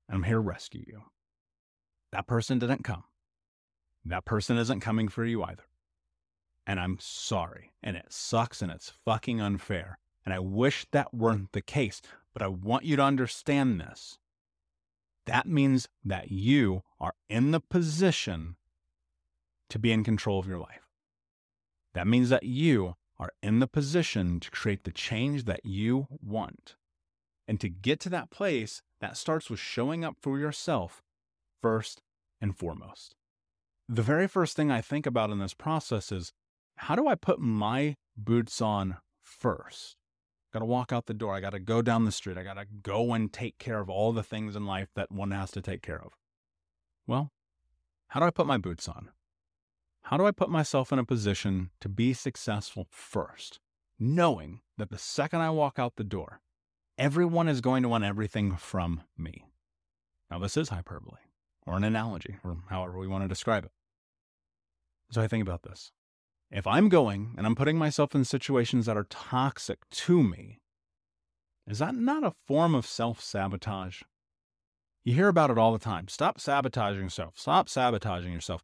And 0.08 0.18
I'm 0.18 0.22
here 0.22 0.36
to 0.36 0.40
rescue 0.40 0.84
you. 0.86 1.02
That 2.12 2.28
person 2.28 2.60
didn't 2.60 2.84
come. 2.84 3.02
That 4.04 4.24
person 4.24 4.56
isn't 4.56 4.80
coming 4.80 5.08
for 5.08 5.24
you 5.24 5.42
either. 5.42 5.64
And 6.64 6.78
I'm 6.78 6.98
sorry. 7.00 7.72
And 7.82 7.96
it 7.96 8.06
sucks 8.10 8.62
and 8.62 8.70
it's 8.70 8.92
fucking 9.04 9.40
unfair. 9.40 9.98
And 10.28 10.34
I 10.34 10.40
wish 10.40 10.84
that 10.92 11.14
weren't 11.14 11.52
the 11.52 11.62
case. 11.62 12.02
But 12.34 12.42
I 12.42 12.48
want 12.48 12.84
you 12.84 12.96
to 12.96 13.02
understand 13.02 13.80
this 13.80 14.18
that 15.24 15.46
means 15.46 15.88
that 16.04 16.30
you 16.30 16.82
are 17.00 17.14
in 17.30 17.50
the 17.50 17.60
position 17.60 18.56
to 19.70 19.78
be 19.78 19.90
in 19.90 20.04
control 20.04 20.38
of 20.38 20.46
your 20.46 20.58
life. 20.58 20.86
That 21.94 22.06
means 22.06 22.28
that 22.28 22.42
you 22.42 22.96
are 23.18 23.32
in 23.42 23.60
the 23.60 23.66
position 23.66 24.38
to 24.40 24.50
create 24.50 24.84
the 24.84 24.92
change 24.92 25.44
that 25.44 25.64
you 25.64 26.08
want. 26.22 26.76
And 27.46 27.58
to 27.60 27.70
get 27.70 27.98
to 28.00 28.10
that 28.10 28.28
place, 28.28 28.82
that 29.00 29.16
starts 29.16 29.48
with 29.48 29.60
showing 29.60 30.04
up 30.04 30.16
for 30.20 30.38
yourself 30.38 31.02
first 31.62 32.02
and 32.38 32.54
foremost. 32.54 33.14
The 33.88 34.02
very 34.02 34.28
first 34.28 34.56
thing 34.56 34.70
I 34.70 34.82
think 34.82 35.06
about 35.06 35.30
in 35.30 35.38
this 35.38 35.54
process 35.54 36.12
is 36.12 36.34
how 36.76 36.96
do 36.96 37.08
I 37.08 37.14
put 37.14 37.40
my 37.40 37.96
boots 38.14 38.60
on 38.60 38.98
first? 39.22 39.97
Got 40.52 40.60
to 40.60 40.64
walk 40.64 40.92
out 40.92 41.06
the 41.06 41.14
door. 41.14 41.34
I 41.34 41.40
got 41.40 41.50
to 41.50 41.58
go 41.58 41.82
down 41.82 42.04
the 42.04 42.12
street. 42.12 42.38
I 42.38 42.42
got 42.42 42.54
to 42.54 42.64
go 42.82 43.12
and 43.12 43.32
take 43.32 43.58
care 43.58 43.80
of 43.80 43.90
all 43.90 44.12
the 44.12 44.22
things 44.22 44.56
in 44.56 44.66
life 44.66 44.88
that 44.94 45.12
one 45.12 45.30
has 45.30 45.50
to 45.52 45.60
take 45.60 45.82
care 45.82 46.00
of. 46.00 46.12
Well, 47.06 47.32
how 48.08 48.20
do 48.20 48.26
I 48.26 48.30
put 48.30 48.46
my 48.46 48.58
boots 48.58 48.88
on? 48.88 49.10
How 50.02 50.16
do 50.16 50.26
I 50.26 50.30
put 50.30 50.48
myself 50.48 50.92
in 50.92 50.98
a 50.98 51.04
position 51.04 51.70
to 51.80 51.88
be 51.88 52.14
successful 52.14 52.86
first, 52.90 53.60
knowing 53.98 54.60
that 54.78 54.90
the 54.90 54.98
second 54.98 55.40
I 55.40 55.50
walk 55.50 55.78
out 55.78 55.96
the 55.96 56.04
door, 56.04 56.40
everyone 56.96 57.48
is 57.48 57.60
going 57.60 57.82
to 57.82 57.88
want 57.88 58.04
everything 58.04 58.56
from 58.56 59.02
me? 59.18 59.44
Now, 60.30 60.38
this 60.38 60.56
is 60.56 60.70
hyperbole 60.70 61.20
or 61.66 61.76
an 61.76 61.84
analogy 61.84 62.36
or 62.42 62.56
however 62.70 62.98
we 62.98 63.06
want 63.06 63.24
to 63.24 63.28
describe 63.28 63.64
it. 63.66 63.72
So 65.10 65.20
I 65.20 65.28
think 65.28 65.42
about 65.42 65.62
this. 65.62 65.92
If 66.50 66.66
I'm 66.66 66.88
going 66.88 67.34
and 67.36 67.46
I'm 67.46 67.54
putting 67.54 67.76
myself 67.76 68.14
in 68.14 68.24
situations 68.24 68.86
that 68.86 68.96
are 68.96 69.06
toxic 69.10 69.78
to 69.90 70.22
me, 70.22 70.60
is 71.66 71.78
that 71.80 71.94
not 71.94 72.24
a 72.24 72.32
form 72.46 72.74
of 72.74 72.86
self 72.86 73.20
sabotage? 73.20 74.02
You 75.04 75.14
hear 75.14 75.28
about 75.28 75.50
it 75.50 75.58
all 75.58 75.72
the 75.72 75.78
time. 75.78 76.08
Stop 76.08 76.40
sabotaging 76.40 77.02
yourself. 77.02 77.34
Stop 77.36 77.68
sabotaging 77.68 78.32
yourself. 78.32 78.62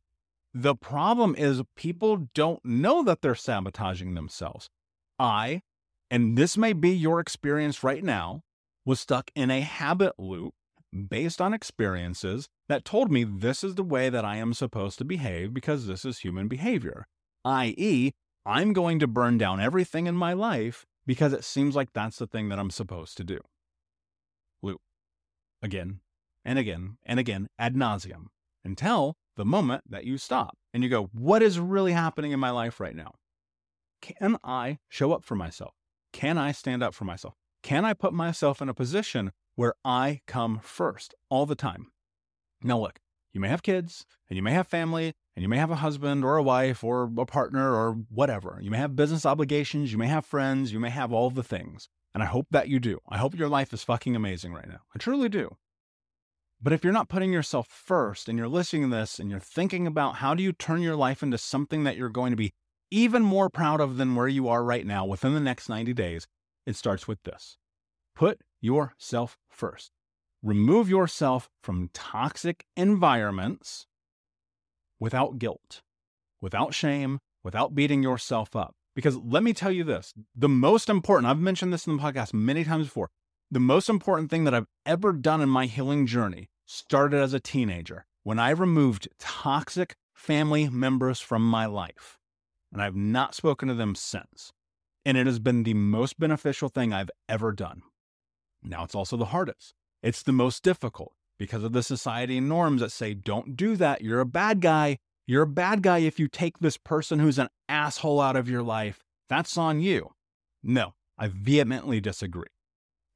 The 0.53 0.75
problem 0.75 1.35
is 1.37 1.63
people 1.77 2.29
don't 2.35 2.65
know 2.65 3.03
that 3.03 3.21
they're 3.21 3.35
sabotaging 3.35 4.15
themselves. 4.15 4.71
I, 5.19 5.63
and 6.11 6.39
this 6.39 6.57
may 6.57 6.73
be 6.73 6.91
your 6.91 7.21
experience 7.21 7.83
right 7.83 8.05
now, 8.05 8.43
was 8.85 9.01
stuck 9.01 9.31
in 9.35 9.51
a 9.51 9.61
habit 9.61 10.15
loop 10.19 10.55
based 11.09 11.41
on 11.41 11.53
experiences 11.53 12.49
that 12.69 12.85
told 12.85 13.11
me 13.11 13.25
this 13.25 13.65
is 13.65 13.75
the 13.75 13.83
way 13.83 14.09
that 14.09 14.25
I 14.25 14.37
am 14.37 14.55
supposed 14.55 14.99
to 14.99 15.05
behave 15.05 15.53
because 15.53 15.87
this 15.87 16.05
is 16.05 16.19
human 16.19 16.47
behavior, 16.47 17.07
i.e., 17.45 18.13
I'm 18.47 18.73
going 18.73 18.99
to 18.99 19.07
burn 19.07 19.39
down 19.39 19.61
everything 19.61 20.07
in 20.07 20.17
my 20.17 20.33
life 20.33 20.85
because 21.07 21.33
it 21.33 21.45
seems 21.45 21.75
like 21.75 21.93
that's 21.93 22.19
the 22.19 22.27
thing 22.27 22.49
that 22.49 22.59
I'm 22.59 22.71
supposed 22.71 23.17
to 23.17 23.25
do. 23.25 23.41
Loop. 24.63 24.81
Again 25.63 26.01
and 26.45 26.59
again 26.59 26.99
and 27.05 27.19
again 27.19 27.49
ad 27.59 27.75
nauseum 27.75 28.27
until 28.65 29.17
the 29.37 29.45
moment 29.45 29.85
that 29.89 30.05
you 30.05 30.19
stop 30.19 30.57
and 30.73 30.83
you 30.83 30.89
go, 30.89 31.09
What 31.13 31.43
is 31.43 31.59
really 31.59 31.93
happening 31.93 32.33
in 32.33 32.41
my 32.41 32.51
life 32.51 32.81
right 32.81 32.95
now? 32.95 33.15
Can 34.03 34.37
I 34.45 34.79
show 34.89 35.13
up 35.13 35.25
for 35.25 35.35
myself? 35.35 35.75
Can 36.13 36.37
I 36.37 36.53
stand 36.53 36.83
up 36.83 36.95
for 36.95 37.05
myself? 37.05 37.35
Can 37.63 37.85
I 37.85 37.95
put 37.95 38.13
myself 38.13 38.61
in 38.61 38.69
a 38.69 38.75
position 38.75 39.33
where 39.57 39.75
I 39.85 40.21
come 40.27 40.61
first 40.63 41.15
all 41.31 41.47
the 41.47 41.55
time? 41.55 41.91
Now, 42.63 42.79
look, 42.79 43.01
you 43.33 43.41
may 43.41 43.49
have 43.49 43.63
kids 43.63 44.05
and 44.29 44.37
you 44.37 44.43
may 44.43 44.53
have 44.53 44.67
family 44.67 45.15
and 45.37 45.43
you 45.43 45.49
may 45.49 45.59
have 45.59 45.71
a 45.71 45.77
husband 45.77 46.25
or 46.25 46.37
a 46.37 46.43
wife 46.43 46.85
or 46.85 47.11
a 47.19 47.27
partner 47.27 47.75
or 47.75 47.93
whatever. 48.09 48.59
You 48.63 48.71
may 48.71 48.79
have 48.79 48.95
business 48.95 49.27
obligations. 49.27 49.91
You 49.91 49.99
may 49.99 50.07
have 50.07 50.25
friends. 50.25 50.73
You 50.73 50.79
may 50.79 50.91
have 50.91 51.13
all 51.13 51.31
the 51.31 51.43
things. 51.43 51.89
And 52.15 52.23
I 52.23 52.27
hope 52.27 52.47
that 52.53 52.69
you 52.69 52.79
do. 52.79 53.01
I 53.09 53.19
hope 53.19 53.35
your 53.35 53.49
life 53.49 53.73
is 53.73 53.83
fucking 53.83 54.15
amazing 54.15 54.53
right 54.53 54.69
now. 54.69 54.81
I 54.95 54.99
truly 54.99 55.29
do. 55.29 55.57
But 56.63 56.73
if 56.73 56.85
you're 56.85 56.93
not 56.93 57.09
putting 57.09 57.33
yourself 57.33 57.67
first 57.67 58.29
and 58.29 58.39
you're 58.39 58.49
listening 58.49 58.91
to 58.91 58.97
this 58.97 59.19
and 59.19 59.29
you're 59.31 59.41
thinking 59.41 59.87
about 59.87 60.17
how 60.17 60.35
do 60.35 60.43
you 60.43 60.53
turn 60.53 60.83
your 60.83 60.97
life 60.97 61.23
into 61.23 61.37
something 61.37 61.83
that 61.85 61.97
you're 61.97 62.09
going 62.09 62.31
to 62.31 62.37
be 62.37 62.53
even 62.91 63.23
more 63.23 63.51
proud 63.51 63.81
of 63.81 63.97
than 63.97 64.15
where 64.15 64.29
you 64.29 64.49
are 64.49 64.63
right 64.63 64.87
now 64.87 65.05
within 65.05 65.35
the 65.35 65.41
next 65.41 65.69
90 65.69 65.93
days, 65.95 66.29
it 66.65 66.77
starts 66.77 67.09
with 67.09 67.23
this. 67.25 67.59
Put 68.15 68.41
yourself 68.61 69.37
first. 69.51 69.91
Remove 70.43 70.89
yourself 70.89 71.51
from 71.63 71.91
toxic 71.93 72.67
environments 72.77 73.87
without 75.01 75.39
guilt, 75.39 75.83
without 76.41 76.75
shame, 76.75 77.21
without 77.43 77.75
beating 77.75 78.03
yourself 78.03 78.55
up. 78.57 78.75
Because 78.95 79.17
let 79.17 79.43
me 79.43 79.53
tell 79.53 79.73
you 79.73 79.85
this 79.85 80.15
the 80.35 80.49
most 80.49 80.89
important, 80.89 81.31
I've 81.31 81.39
mentioned 81.39 81.73
this 81.73 81.87
in 81.87 81.97
the 81.97 82.03
podcast 82.03 82.33
many 82.33 82.65
times 82.65 82.87
before, 82.87 83.11
the 83.51 83.61
most 83.61 83.89
important 83.89 84.31
thing 84.31 84.45
that 84.45 84.55
I've 84.55 84.69
ever 84.87 85.13
done 85.13 85.41
in 85.41 85.49
my 85.49 85.67
healing 85.67 86.07
journey 86.07 86.49
started 86.67 87.21
as 87.21 87.35
a 87.35 87.41
teenager 87.41 88.07
when 88.23 88.39
I 88.39 88.51
removed 88.51 89.09
toxic 89.19 89.97
family 90.15 90.69
members 90.69 91.21
from 91.21 91.47
my 91.47 91.67
life. 91.67 92.19
And 92.73 92.83
I've 92.83 92.97
not 92.97 93.35
spoken 93.35 93.69
to 93.69 93.75
them 93.75 93.95
since. 93.95 94.53
And 95.05 95.17
it 95.17 95.27
has 95.27 95.39
been 95.39 95.63
the 95.63 95.75
most 95.75 96.19
beneficial 96.19 96.69
thing 96.69 96.93
I've 96.93 97.11
ever 97.29 97.53
done. 97.53 97.83
Now 98.63 98.85
it's 98.85 98.95
also 98.95 99.17
the 99.17 99.27
hardest. 99.27 99.75
It's 100.03 100.23
the 100.23 100.33
most 100.33 100.63
difficult 100.63 101.13
because 101.39 101.65
of 101.65 101.73
the 101.73 101.83
society 101.83 102.39
and 102.39 102.49
norms 102.49 102.81
that 102.81 102.93
say, 102.93 103.15
don't 103.15 103.57
do 103.57 103.77
that. 103.77 104.03
You're 104.03 104.21
a 104.21 104.27
bad 104.27 104.61
guy. 104.61 104.99
You're 105.27 105.43
a 105.43 105.47
bad 105.47 105.83
guy 105.83 105.99
if 105.99 106.19
you 106.19 106.29
take 106.29 106.59
this 106.59 106.77
person 106.77 107.19
who's 107.19 107.39
an 107.39 107.49
asshole 107.69 108.21
out 108.21 108.37
of 108.37 108.49
your 108.49 108.63
life. 108.63 109.03
That's 109.29 109.57
on 109.57 109.81
you. 109.81 110.11
No, 110.63 110.95
I 111.19 111.29
vehemently 111.29 112.01
disagree. 112.01 112.45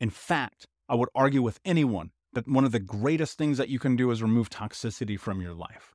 In 0.01 0.11
fact, 0.11 0.67
I 0.89 0.95
would 0.95 1.11
argue 1.15 1.43
with 1.43 1.61
anyone 1.65 2.11
that 2.33 2.49
one 2.49 2.65
of 2.65 2.73
the 2.73 2.81
greatest 2.81 3.37
things 3.37 3.59
that 3.59 3.69
you 3.69 3.79
can 3.79 3.97
do 3.97 4.11
is 4.11 4.23
remove 4.23 4.49
toxicity 4.51 5.19
from 5.19 5.41
your 5.41 5.55
life. 5.55 5.95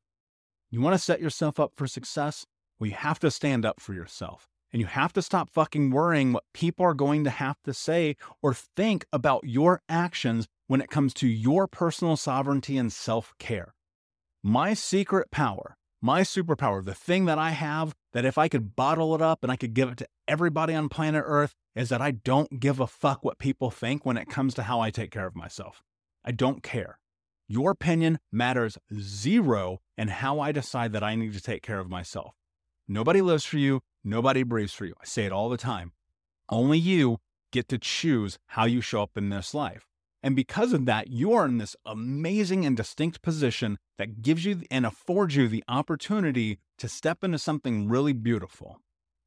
You 0.69 0.81
want 0.81 0.93
to 0.93 0.99
set 0.99 1.21
yourself 1.21 1.59
up 1.59 1.73
for 1.75 1.87
success? 1.87 2.45
Well, 2.79 2.89
you 2.89 2.95
have 2.95 3.19
to 3.19 3.31
stand 3.31 3.65
up 3.65 3.79
for 3.79 3.93
yourself. 3.93 4.47
And 4.73 4.81
you 4.81 4.87
have 4.87 5.13
to 5.13 5.21
stop 5.21 5.51
fucking 5.51 5.91
worrying 5.91 6.33
what 6.33 6.43
people 6.53 6.83
are 6.83 6.95
going 6.95 7.23
to 7.23 7.29
have 7.29 7.57
to 7.63 7.73
say 7.73 8.15
or 8.41 8.55
think 8.55 9.05
about 9.13 9.43
your 9.43 9.81
actions 9.87 10.47
when 10.67 10.81
it 10.81 10.89
comes 10.89 11.13
to 11.13 11.27
your 11.27 11.67
personal 11.67 12.17
sovereignty 12.17 12.77
and 12.77 12.91
self 12.91 13.33
care. 13.37 13.75
My 14.41 14.73
secret 14.73 15.29
power, 15.29 15.77
my 16.01 16.21
superpower, 16.21 16.83
the 16.83 16.95
thing 16.95 17.25
that 17.25 17.37
I 17.37 17.51
have 17.51 17.93
that 18.13 18.25
if 18.25 18.37
I 18.37 18.47
could 18.47 18.75
bottle 18.75 19.13
it 19.13 19.21
up 19.21 19.43
and 19.43 19.51
I 19.51 19.55
could 19.55 19.75
give 19.75 19.89
it 19.89 19.97
to 19.99 20.07
everybody 20.27 20.73
on 20.73 20.89
planet 20.89 21.23
Earth, 21.25 21.53
is 21.75 21.89
that 21.89 22.01
I 22.01 22.11
don't 22.11 22.59
give 22.59 22.79
a 22.79 22.87
fuck 22.87 23.23
what 23.23 23.37
people 23.37 23.71
think 23.71 24.05
when 24.05 24.17
it 24.17 24.29
comes 24.29 24.53
to 24.55 24.63
how 24.63 24.79
I 24.79 24.89
take 24.89 25.11
care 25.11 25.27
of 25.27 25.35
myself. 25.35 25.83
I 26.25 26.31
don't 26.31 26.63
care. 26.63 26.99
Your 27.47 27.71
opinion 27.71 28.19
matters 28.31 28.77
zero 28.99 29.81
in 29.97 30.07
how 30.07 30.39
I 30.39 30.51
decide 30.51 30.93
that 30.93 31.03
I 31.03 31.15
need 31.15 31.33
to 31.33 31.41
take 31.41 31.61
care 31.61 31.79
of 31.79 31.89
myself. 31.89 32.33
Nobody 32.87 33.21
lives 33.21 33.45
for 33.45 33.57
you. 33.57 33.81
Nobody 34.03 34.43
breathes 34.43 34.73
for 34.73 34.85
you. 34.85 34.93
I 35.01 35.05
say 35.05 35.25
it 35.25 35.31
all 35.31 35.49
the 35.49 35.57
time. 35.57 35.91
Only 36.49 36.77
you 36.77 37.19
get 37.51 37.69
to 37.69 37.77
choose 37.77 38.37
how 38.47 38.65
you 38.65 38.81
show 38.81 39.03
up 39.03 39.17
in 39.17 39.29
this 39.29 39.53
life. 39.53 39.87
And 40.21 40.35
because 40.35 40.71
of 40.71 40.85
that, 40.85 41.09
you 41.09 41.33
are 41.33 41.45
in 41.45 41.57
this 41.57 41.75
amazing 41.85 42.65
and 42.65 42.77
distinct 42.77 43.21
position 43.21 43.77
that 43.97 44.21
gives 44.21 44.45
you 44.45 44.61
and 44.71 44.85
affords 44.85 45.35
you 45.35 45.47
the 45.47 45.63
opportunity 45.67 46.59
to 46.77 46.87
step 46.87 47.23
into 47.23 47.37
something 47.37 47.89
really 47.89 48.13
beautiful. 48.13 48.79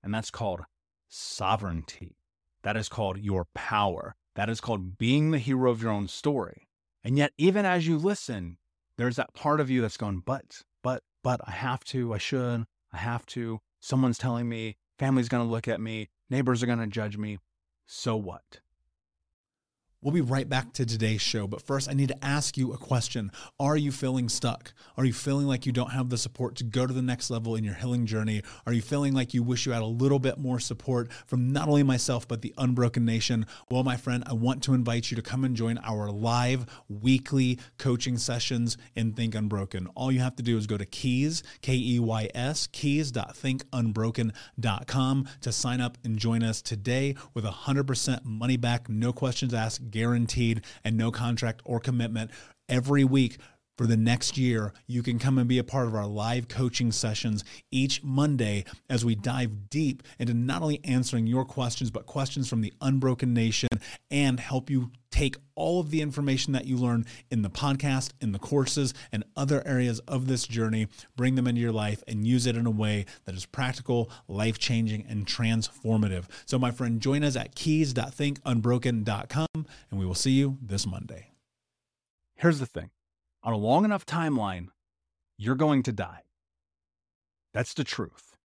And 0.03 0.15
that's 0.15 0.31
called 0.31 0.63
sovereignty. 1.09 2.17
That 2.63 2.77
is 2.77 2.89
called 2.89 3.19
your 3.19 3.47
power. 3.55 4.17
That 4.35 4.49
is 4.49 4.61
called 4.61 4.99
being 4.99 5.31
the 5.31 5.39
hero 5.39 5.71
of 5.71 5.83
your 5.83 5.93
own 5.93 6.09
story. 6.09 6.67
And 7.05 7.17
yet, 7.17 7.33
even 7.39 7.65
as 7.65 7.87
you 7.87 7.99
listen, 7.99 8.59
there's 8.97 9.17
that 9.17 9.35
part 9.35 9.61
of 9.61 9.71
you 9.71 9.83
that's 9.83 9.97
going, 9.97 10.23
but, 10.25 10.63
but, 10.83 11.03
but, 11.23 11.41
I 11.47 11.53
have 11.53 11.85
to, 11.85 12.15
I 12.15 12.19
should, 12.19 12.65
I 12.93 12.97
have 12.97 13.27
to. 13.27 13.61
Someone's 13.81 14.19
telling 14.19 14.49
me, 14.49 14.77
family's 14.99 15.29
going 15.29 15.45
to 15.47 15.51
look 15.51 15.69
at 15.69 15.81
me, 15.81 16.09
neighbors 16.31 16.63
are 16.63 16.67
going 16.67 16.79
to 16.79 16.87
judge 16.87 17.17
me. 17.17 17.39
So 17.87 18.17
what? 18.17 18.61
We'll 20.07 20.15
be 20.15 20.21
right 20.21 20.49
back 20.49 20.73
to 20.75 20.87
today's 20.87 21.21
show, 21.21 21.49
but 21.49 21.63
first 21.63 21.91
I 21.91 21.93
need 21.93 22.11
to 22.11 22.25
ask 22.25 22.57
you 22.57 22.73
a 22.73 22.79
question. 22.79 23.33
Are 23.59 23.77
you 23.77 23.91
feeling 23.91 24.29
stuck? 24.29 24.73
Are 24.97 25.05
you 25.05 25.13
feeling 25.13 25.49
like 25.49 25.67
you 25.67 25.73
don't 25.73 25.91
have 25.91 26.11
the 26.11 26.17
support 26.17 26.55
to 26.59 26.65
go 26.65 26.87
to 26.87 26.95
the 26.95 27.03
next 27.03 27.29
level 27.29 27.57
in 27.57 27.65
your 27.65 27.75
healing 27.75 28.07
journey? 28.07 28.43
Are 28.67 28.73
you 28.73 28.83
feeling 28.83 29.15
like 29.15 29.35
you 29.35 29.43
wish 29.43 29.67
you 29.67 29.73
had 29.73 29.83
a 29.83 29.87
little 29.87 30.21
bit 30.21 30.39
more 30.39 30.61
support 30.61 31.11
from 31.27 31.51
not 31.51 31.67
only 31.67 31.83
myself, 31.83 32.29
but 32.29 32.41
the 32.41 32.55
Unbroken 32.57 33.05
Nation? 33.05 33.47
Well, 33.69 33.83
my 33.83 33.97
friend, 33.97 34.23
I 34.29 34.35
want 34.35 34.63
to 34.63 34.75
invite 34.75 35.11
you 35.11 35.17
to 35.17 35.23
come 35.23 35.45
and 35.45 35.57
join 35.57 35.79
our 35.79 36.09
live 36.09 36.67
weekly 36.89 37.59
coaching 37.77 38.17
sessions 38.17 38.79
in 38.95 39.13
Think 39.13 39.35
Unbroken. 39.35 39.89
All 39.97 40.13
you 40.13 40.21
have 40.21 40.37
to 40.37 40.43
do 40.45 40.57
is 40.57 40.69
go 40.69 40.77
to 40.77 40.87
keys, 40.87 41.43
K 41.63 41.75
E 41.75 41.99
Y 41.99 42.31
S, 42.33 42.69
keys.thinkunbroken.com 42.69 45.29
to 45.41 45.51
sign 45.51 45.81
up 45.81 45.99
and 46.05 46.17
join 46.17 46.45
us 46.45 46.63
today 46.63 47.17
with 47.35 47.45
100% 47.45 48.25
money 48.25 48.57
back, 48.57 48.89
no 48.89 49.13
questions 49.13 49.53
asked 49.53 49.91
guaranteed 49.97 50.63
and 50.85 50.99
no 50.99 51.11
contract 51.11 51.63
or 51.65 51.81
commitment 51.81 52.31
every 52.69 53.03
week 53.03 53.39
for 53.77 53.87
the 53.87 53.97
next 53.97 54.39
year, 54.39 54.73
you 54.87 55.03
can 55.03 55.19
come 55.19 55.39
and 55.39 55.49
be 55.49 55.59
a 55.59 55.65
part 55.65 55.87
of 55.87 55.95
our 55.95 56.07
live 56.07 56.49
coaching 56.49 56.91
sessions 56.93 57.45
each 57.71 58.03
Monday 58.03 58.65
as 58.89 59.05
we 59.05 59.15
dive 59.15 59.69
deep 59.69 60.03
into 60.19 60.33
not 60.35 60.63
only 60.63 60.81
answering 60.85 61.27
your 61.27 61.45
questions, 61.45 61.91
but 61.91 62.07
questions 62.07 62.49
from 62.49 62.63
the 62.63 62.73
Unbroken 62.81 63.35
Nation 63.35 63.69
and 64.11 64.41
help 64.41 64.71
you 64.71 64.91
take 65.11 65.37
all 65.55 65.81
of 65.81 65.91
the 65.91 66.01
information 66.03 66.53
that 66.53 66.67
you 66.67 66.77
learn 66.77 67.07
in 67.31 67.43
the 67.43 67.51
podcast, 67.51 68.11
in 68.21 68.33
the 68.33 68.39
courses, 68.39 68.93
and 69.13 69.25
other 69.37 69.63
areas 69.67 69.99
of 70.01 70.27
this 70.27 70.47
journey, 70.47 70.89
bring 71.17 71.35
them 71.35 71.47
into 71.47 71.61
your 71.61 71.73
life 71.73 72.03
and 72.07 72.27
use 72.27 72.47
it 72.47 72.57
in 72.57 72.67
a 72.67 72.71
way 72.71 73.07
that 73.25 73.35
is 73.35 73.47
practical, 73.47 74.11
life 74.29 74.59
changing, 74.59 75.07
and 75.09 75.27
transformative. 75.27 76.25
So, 76.45 76.59
my 76.59 76.71
friend, 76.71 77.01
join 77.01 77.25
us 77.25 77.37
at 77.37 77.55
keys.thinkunbroken.com 77.55 79.47
and 79.55 79.67
we 79.99 80.05
will 80.05 80.15
see 80.15 80.33
you 80.33 80.59
this 80.61 80.87
Monday. 80.87 81.31
Here's 82.35 82.59
the 82.59 82.67
thing 82.67 82.91
on 83.47 83.53
a 83.53 83.57
long 83.57 83.85
enough 83.85 84.05
timeline, 84.05 84.67
you're 85.39 85.55
going 85.55 85.85
to 85.85 85.93
die. 85.93 86.23
That's 87.55 87.73
the 87.73 87.85
truth. 87.85 88.37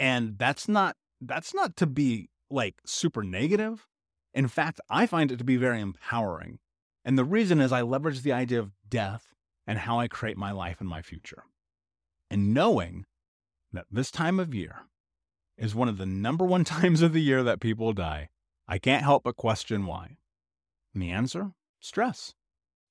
And 0.00 0.38
that's 0.38 0.66
not 0.66 0.96
that's 1.20 1.54
not 1.54 1.76
to 1.76 1.86
be 1.86 2.30
like 2.50 2.76
super 2.84 3.22
negative. 3.22 3.86
In 4.34 4.48
fact, 4.48 4.80
I 4.90 5.06
find 5.06 5.30
it 5.30 5.38
to 5.38 5.44
be 5.44 5.56
very 5.56 5.80
empowering. 5.80 6.58
And 7.04 7.16
the 7.16 7.24
reason 7.24 7.60
is 7.60 7.70
I 7.70 7.82
leverage 7.82 8.22
the 8.22 8.32
idea 8.32 8.58
of 8.58 8.72
death 8.88 9.34
and 9.66 9.78
how 9.78 10.00
I 10.00 10.08
create 10.08 10.36
my 10.36 10.52
life 10.52 10.80
and 10.80 10.88
my 10.88 11.02
future. 11.02 11.44
And 12.30 12.52
knowing 12.52 13.04
that 13.72 13.86
this 13.90 14.10
time 14.10 14.40
of 14.40 14.54
year 14.54 14.80
is 15.56 15.74
one 15.74 15.88
of 15.88 15.98
the 15.98 16.06
number 16.06 16.44
one 16.44 16.64
times 16.76 17.02
of 17.02 17.12
the 17.12 17.22
year 17.22 17.42
that 17.42 17.60
people 17.60 17.92
die, 17.92 18.30
I 18.66 18.78
can't 18.78 19.04
help 19.04 19.24
but 19.24 19.36
question 19.36 19.86
why. 19.86 20.16
And 20.94 21.02
the 21.02 21.10
answer 21.10 21.52
stress. 21.80 22.34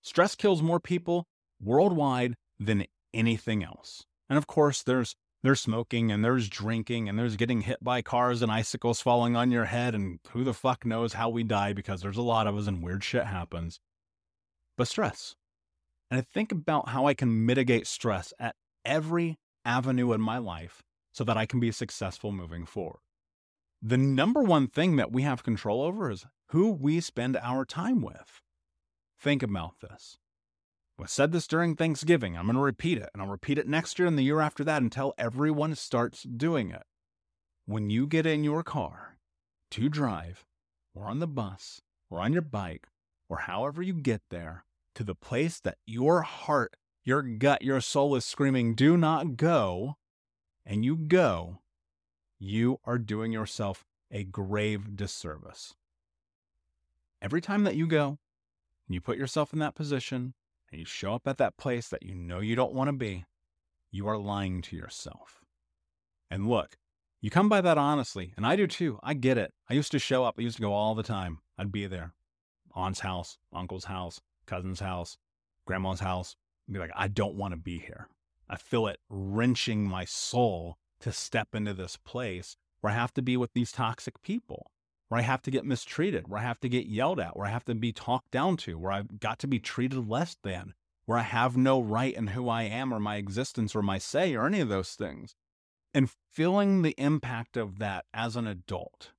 Stress 0.01 0.35
kills 0.35 0.61
more 0.61 0.79
people 0.79 1.27
worldwide 1.61 2.35
than 2.59 2.85
anything 3.13 3.63
else. 3.63 4.05
And 4.29 4.37
of 4.37 4.47
course, 4.47 4.83
there's 4.83 5.15
there's 5.43 5.61
smoking 5.61 6.11
and 6.11 6.25
there's 6.25 6.49
drinking 6.49 7.07
and 7.07 7.19
there's 7.19 7.35
getting 7.35 7.61
hit 7.61 7.83
by 7.83 8.01
cars 8.01 8.41
and 8.41 8.51
icicles 8.51 8.99
falling 8.99 9.35
on 9.35 9.51
your 9.51 9.65
head 9.65 9.93
and 9.93 10.19
who 10.31 10.43
the 10.43 10.55
fuck 10.55 10.85
knows 10.85 11.13
how 11.13 11.29
we 11.29 11.43
die 11.43 11.71
because 11.71 12.01
there's 12.01 12.17
a 12.17 12.23
lot 12.23 12.47
of 12.47 12.57
us 12.57 12.65
and 12.65 12.81
weird 12.81 13.03
shit 13.03 13.25
happens. 13.25 13.79
But 14.75 14.87
stress. 14.87 15.35
And 16.09 16.19
I 16.19 16.23
think 16.23 16.51
about 16.51 16.89
how 16.89 17.05
I 17.05 17.13
can 17.13 17.45
mitigate 17.45 17.85
stress 17.85 18.33
at 18.39 18.55
every 18.83 19.37
avenue 19.63 20.13
in 20.13 20.21
my 20.21 20.39
life 20.39 20.81
so 21.11 21.23
that 21.23 21.37
I 21.37 21.45
can 21.45 21.59
be 21.59 21.71
successful 21.71 22.31
moving 22.31 22.65
forward. 22.65 22.99
The 23.81 23.97
number 23.97 24.41
one 24.41 24.67
thing 24.67 24.95
that 24.95 25.11
we 25.11 25.21
have 25.21 25.43
control 25.43 25.83
over 25.83 26.09
is 26.09 26.25
who 26.49 26.71
we 26.71 26.99
spend 27.01 27.37
our 27.37 27.65
time 27.65 28.01
with. 28.01 28.41
Think 29.19 29.43
about 29.43 29.79
this. 29.79 30.17
I 30.99 31.07
said 31.07 31.31
this 31.31 31.45
during 31.45 31.75
Thanksgiving. 31.75 32.37
I'm 32.37 32.45
going 32.45 32.55
to 32.55 32.61
repeat 32.61 32.97
it, 32.97 33.09
and 33.13 33.21
I'll 33.21 33.29
repeat 33.29 33.57
it 33.57 33.67
next 33.67 33.99
year 33.99 34.07
and 34.07 34.17
the 34.17 34.23
year 34.23 34.39
after 34.39 34.63
that 34.63 34.81
until 34.81 35.13
everyone 35.17 35.75
starts 35.75 36.23
doing 36.23 36.71
it. 36.71 36.83
When 37.65 37.89
you 37.89 38.07
get 38.07 38.25
in 38.25 38.43
your 38.43 38.63
car 38.63 39.17
to 39.71 39.89
drive, 39.89 40.45
or 40.93 41.07
on 41.07 41.19
the 41.19 41.27
bus, 41.27 41.81
or 42.09 42.19
on 42.21 42.31
your 42.31 42.41
bike, 42.41 42.87
or 43.27 43.39
however 43.39 43.81
you 43.81 43.93
get 43.93 44.21
there, 44.29 44.63
to 44.93 45.03
the 45.03 45.15
place 45.15 45.59
that 45.59 45.77
your 45.85 46.21
heart, 46.21 46.77
your 47.03 47.21
gut, 47.21 47.61
your 47.61 47.81
soul 47.81 48.15
is 48.15 48.23
screaming, 48.23 48.73
do 48.73 48.95
not 48.95 49.35
go, 49.35 49.97
and 50.65 50.85
you 50.85 50.95
go, 50.95 51.59
you 52.39 52.79
are 52.85 52.97
doing 52.97 53.31
yourself 53.31 53.83
a 54.11 54.23
grave 54.23 54.95
disservice. 54.95 55.75
Every 57.21 57.41
time 57.41 57.63
that 57.65 57.75
you 57.75 57.85
go 57.85 58.17
and 58.87 58.93
you 58.93 59.01
put 59.01 59.17
yourself 59.17 59.51
in 59.51 59.59
that 59.59 59.75
position 59.75 60.33
and 60.75 60.81
you 60.81 60.85
show 60.85 61.15
up 61.15 61.25
at 61.25 61.37
that 61.37 61.55
place 61.55 61.87
that 61.87 62.03
you 62.03 62.13
know 62.13 62.41
you 62.41 62.53
don't 62.53 62.73
want 62.73 62.89
to 62.89 62.93
be, 62.93 63.23
you 63.91 64.09
are 64.09 64.17
lying 64.17 64.61
to 64.63 64.75
yourself. 64.75 65.39
And 66.29 66.49
look, 66.49 66.75
you 67.21 67.29
come 67.29 67.47
by 67.47 67.61
that 67.61 67.77
honestly, 67.77 68.33
and 68.35 68.45
I 68.45 68.57
do 68.57 68.67
too. 68.67 68.99
I 69.01 69.13
get 69.13 69.37
it. 69.37 69.53
I 69.69 69.73
used 69.73 69.93
to 69.93 69.99
show 69.99 70.25
up, 70.25 70.35
I 70.37 70.41
used 70.41 70.57
to 70.57 70.61
go 70.61 70.73
all 70.73 70.93
the 70.93 71.01
time. 71.01 71.39
I'd 71.57 71.71
be 71.71 71.87
there. 71.87 72.11
Aunt's 72.73 72.99
house, 72.99 73.37
uncle's 73.53 73.85
house, 73.85 74.19
cousin's 74.47 74.81
house, 74.81 75.17
grandma's 75.65 76.01
house. 76.01 76.35
I'd 76.67 76.73
be 76.73 76.79
like, 76.79 76.91
I 76.93 77.07
don't 77.07 77.35
want 77.35 77.53
to 77.53 77.57
be 77.57 77.79
here. 77.79 78.09
I 78.49 78.57
feel 78.57 78.87
it 78.87 78.99
wrenching 79.09 79.87
my 79.87 80.03
soul 80.03 80.77
to 80.99 81.13
step 81.13 81.55
into 81.55 81.73
this 81.73 81.95
place 81.95 82.57
where 82.81 82.91
I 82.91 82.97
have 82.97 83.13
to 83.13 83.21
be 83.21 83.37
with 83.37 83.53
these 83.53 83.71
toxic 83.71 84.21
people, 84.23 84.71
where 85.09 85.19
I 85.19 85.23
have 85.23 85.41
to 85.43 85.51
get 85.51 85.65
mistreated, 85.65 86.27
where 86.27 86.39
I 86.39 86.43
have 86.43 86.59
to 86.61 86.69
get 86.69 86.87
yelled 86.87 87.19
at, 87.19 87.37
where 87.37 87.47
I 87.47 87.51
have 87.51 87.65
to 87.65 87.75
be 87.75 87.91
talked 87.91 88.31
down 88.31 88.57
to, 88.57 88.77
where 88.77 88.91
I've 88.91 89.19
got 89.19 89.39
to 89.39 89.47
be 89.47 89.59
treated 89.59 90.07
less 90.09 90.35
than, 90.43 90.73
where 91.05 91.17
I 91.17 91.23
have 91.23 91.55
no 91.55 91.79
right 91.79 92.13
in 92.13 92.27
who 92.27 92.49
I 92.49 92.63
am 92.63 92.93
or 92.93 92.99
my 92.99 93.17
existence 93.17 93.75
or 93.75 93.81
my 93.81 93.97
say 93.97 94.35
or 94.35 94.45
any 94.45 94.59
of 94.59 94.69
those 94.69 94.91
things. 94.93 95.35
And 95.93 96.09
feeling 96.31 96.81
the 96.81 96.95
impact 96.97 97.55
of 97.55 97.79
that 97.79 98.05
as 98.13 98.35
an 98.35 98.47
adult 98.47 99.11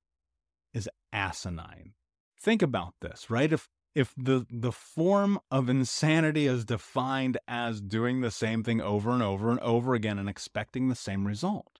is 0.73 0.89
asinine. 1.11 1.93
Think 2.39 2.61
about 2.61 2.93
this, 3.01 3.29
right? 3.29 3.51
If 3.51 3.67
if 3.95 4.13
the 4.15 4.45
the 4.51 4.71
form 4.71 5.39
of 5.49 5.69
insanity 5.69 6.45
is 6.45 6.65
defined 6.65 7.39
as 7.47 7.81
doing 7.81 8.21
the 8.21 8.29
same 8.29 8.63
thing 8.63 8.79
over 8.79 9.11
and 9.11 9.23
over 9.23 9.49
and 9.49 9.59
over 9.61 9.95
again 9.95 10.19
and 10.19 10.29
expecting 10.29 10.87
the 10.87 10.95
same 10.95 11.25
result, 11.25 11.79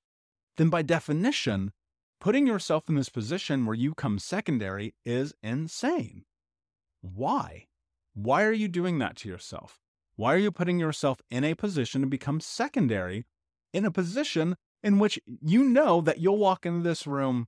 then 0.56 0.70
by 0.70 0.82
definition, 0.82 1.74
putting 2.19 2.47
yourself 2.47 2.89
in 2.89 2.95
this 2.95 3.10
position 3.10 3.65
where 3.65 3.75
you 3.75 3.93
come 3.93 4.19
secondary 4.19 4.93
is 5.06 5.34
insane. 5.43 6.25
Why? 7.01 7.67
Why 8.13 8.43
are 8.43 8.53
you 8.53 8.67
doing 8.67 8.99
that 8.99 9.15
to 9.17 9.30
yourself? 9.30 9.80
Why 10.15 10.34
are 10.34 10.39
you 10.39 10.51
putting 10.51 10.80
yourself 10.80 11.21
in 11.30 11.43
a 11.43 11.53
position 11.53 12.01
to 12.01 12.08
become 12.08 12.39
secondary 12.39 13.25
in 13.71 13.86
a 13.86 13.91
position 13.91 14.56
in 14.82 14.97
which 14.97 15.19
you 15.25 15.63
know 15.63 16.01
that 16.01 16.19
you'll 16.19 16.38
walk 16.38 16.65
into 16.65 16.82
this 16.82 17.06
room 17.06 17.47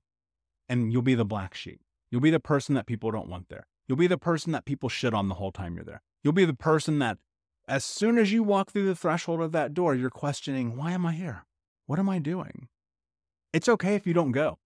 and 0.68 0.92
you'll 0.92 1.02
be 1.02 1.16
the 1.16 1.24
black 1.24 1.54
sheep? 1.54 1.80
You'll 2.10 2.20
be 2.20 2.30
the 2.30 2.38
person 2.40 2.74
that 2.76 2.86
people 2.86 3.10
don't 3.10 3.28
want 3.28 3.48
there. 3.48 3.66
You'll 3.88 3.98
be 3.98 4.06
the 4.06 4.18
person 4.18 4.52
that 4.52 4.64
people 4.64 4.88
shit 4.88 5.12
on 5.12 5.28
the 5.28 5.34
whole 5.34 5.50
time 5.50 5.74
you're 5.74 5.84
there. 5.84 6.02
You'll 6.22 6.32
be 6.32 6.44
the 6.44 6.54
person 6.54 7.00
that, 7.00 7.18
as 7.66 7.84
soon 7.84 8.18
as 8.18 8.32
you 8.32 8.44
walk 8.44 8.70
through 8.70 8.86
the 8.86 8.94
threshold 8.94 9.40
of 9.40 9.50
that 9.52 9.74
door, 9.74 9.96
you're 9.96 10.10
questioning, 10.10 10.76
why 10.76 10.92
am 10.92 11.04
I 11.04 11.12
here? 11.12 11.46
What 11.86 11.98
am 11.98 12.08
I 12.08 12.20
doing? 12.20 12.68
It's 13.52 13.68
okay 13.68 13.94
if 13.94 14.06
you 14.06 14.14
don't 14.14 14.32
go. 14.32 14.58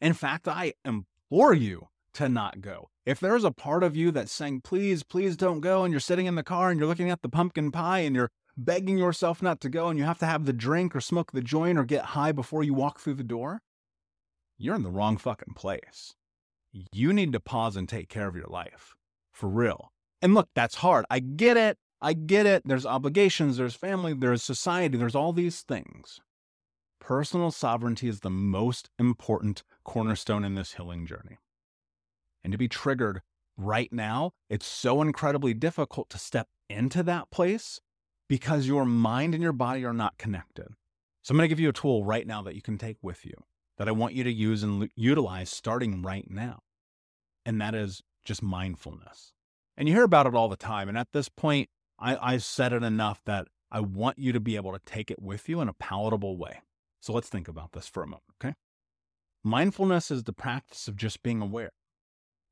In 0.00 0.12
fact, 0.12 0.48
I 0.48 0.74
implore 0.84 1.54
you 1.54 1.88
to 2.14 2.28
not 2.28 2.60
go. 2.60 2.90
If 3.04 3.20
there's 3.20 3.44
a 3.44 3.50
part 3.50 3.82
of 3.82 3.96
you 3.96 4.10
that's 4.10 4.32
saying, 4.32 4.62
please, 4.62 5.02
please 5.02 5.36
don't 5.36 5.60
go, 5.60 5.84
and 5.84 5.92
you're 5.92 6.00
sitting 6.00 6.26
in 6.26 6.34
the 6.34 6.42
car 6.42 6.70
and 6.70 6.78
you're 6.78 6.88
looking 6.88 7.10
at 7.10 7.22
the 7.22 7.28
pumpkin 7.28 7.70
pie 7.70 8.00
and 8.00 8.16
you're 8.16 8.30
begging 8.56 8.98
yourself 8.98 9.42
not 9.42 9.60
to 9.60 9.68
go 9.68 9.88
and 9.88 9.98
you 9.98 10.04
have 10.04 10.18
to 10.18 10.26
have 10.26 10.44
the 10.44 10.52
drink 10.52 10.96
or 10.96 11.00
smoke 11.00 11.32
the 11.32 11.42
joint 11.42 11.78
or 11.78 11.84
get 11.84 12.06
high 12.06 12.32
before 12.32 12.64
you 12.64 12.74
walk 12.74 12.98
through 12.98 13.14
the 13.14 13.22
door, 13.22 13.60
you're 14.58 14.74
in 14.74 14.82
the 14.82 14.90
wrong 14.90 15.16
fucking 15.16 15.54
place 15.54 16.14
you 16.92 17.12
need 17.12 17.32
to 17.32 17.40
pause 17.40 17.76
and 17.76 17.88
take 17.88 18.08
care 18.08 18.26
of 18.26 18.36
your 18.36 18.46
life 18.48 18.94
for 19.32 19.48
real. 19.48 19.92
And 20.22 20.34
look, 20.34 20.48
that's 20.54 20.76
hard. 20.76 21.04
I 21.10 21.20
get 21.20 21.56
it. 21.56 21.78
I 22.00 22.12
get 22.12 22.46
it. 22.46 22.62
There's 22.66 22.86
obligations, 22.86 23.56
there's 23.56 23.74
family, 23.74 24.12
there's 24.12 24.42
society, 24.42 24.98
there's 24.98 25.14
all 25.14 25.32
these 25.32 25.62
things. 25.62 26.20
Personal 27.06 27.52
sovereignty 27.52 28.08
is 28.08 28.18
the 28.18 28.30
most 28.30 28.90
important 28.98 29.62
cornerstone 29.84 30.42
in 30.42 30.56
this 30.56 30.72
healing 30.72 31.06
journey. 31.06 31.38
And 32.42 32.50
to 32.50 32.58
be 32.58 32.66
triggered 32.66 33.22
right 33.56 33.92
now, 33.92 34.32
it's 34.50 34.66
so 34.66 35.00
incredibly 35.00 35.54
difficult 35.54 36.10
to 36.10 36.18
step 36.18 36.48
into 36.68 37.04
that 37.04 37.30
place 37.30 37.80
because 38.28 38.66
your 38.66 38.84
mind 38.84 39.34
and 39.34 39.42
your 39.42 39.52
body 39.52 39.84
are 39.84 39.92
not 39.92 40.18
connected. 40.18 40.66
So 41.22 41.30
I'm 41.30 41.36
going 41.36 41.44
to 41.44 41.48
give 41.48 41.60
you 41.60 41.68
a 41.68 41.72
tool 41.72 42.04
right 42.04 42.26
now 42.26 42.42
that 42.42 42.56
you 42.56 42.60
can 42.60 42.76
take 42.76 42.96
with 43.00 43.24
you 43.24 43.34
that 43.78 43.86
I 43.86 43.92
want 43.92 44.14
you 44.14 44.24
to 44.24 44.32
use 44.32 44.64
and 44.64 44.90
utilize 44.96 45.48
starting 45.48 46.02
right 46.02 46.28
now 46.28 46.58
and 47.44 47.60
that 47.60 47.76
is 47.76 48.02
just 48.24 48.42
mindfulness. 48.42 49.32
And 49.76 49.86
you 49.86 49.94
hear 49.94 50.02
about 50.02 50.26
it 50.26 50.34
all 50.34 50.48
the 50.48 50.56
time. 50.56 50.88
And 50.88 50.98
at 50.98 51.12
this 51.12 51.28
point, 51.28 51.68
I, 52.00 52.16
I've 52.20 52.42
said 52.42 52.72
it 52.72 52.82
enough 52.82 53.20
that 53.26 53.46
I 53.70 53.78
want 53.78 54.18
you 54.18 54.32
to 54.32 54.40
be 54.40 54.56
able 54.56 54.72
to 54.72 54.80
take 54.84 55.12
it 55.12 55.22
with 55.22 55.48
you 55.48 55.60
in 55.60 55.68
a 55.68 55.72
palatable 55.72 56.36
way. 56.36 56.62
So 57.00 57.12
let's 57.12 57.28
think 57.28 57.48
about 57.48 57.72
this 57.72 57.86
for 57.86 58.02
a 58.02 58.06
moment, 58.06 58.24
okay? 58.42 58.54
Mindfulness 59.44 60.10
is 60.10 60.24
the 60.24 60.32
practice 60.32 60.88
of 60.88 60.96
just 60.96 61.22
being 61.22 61.40
aware. 61.40 61.70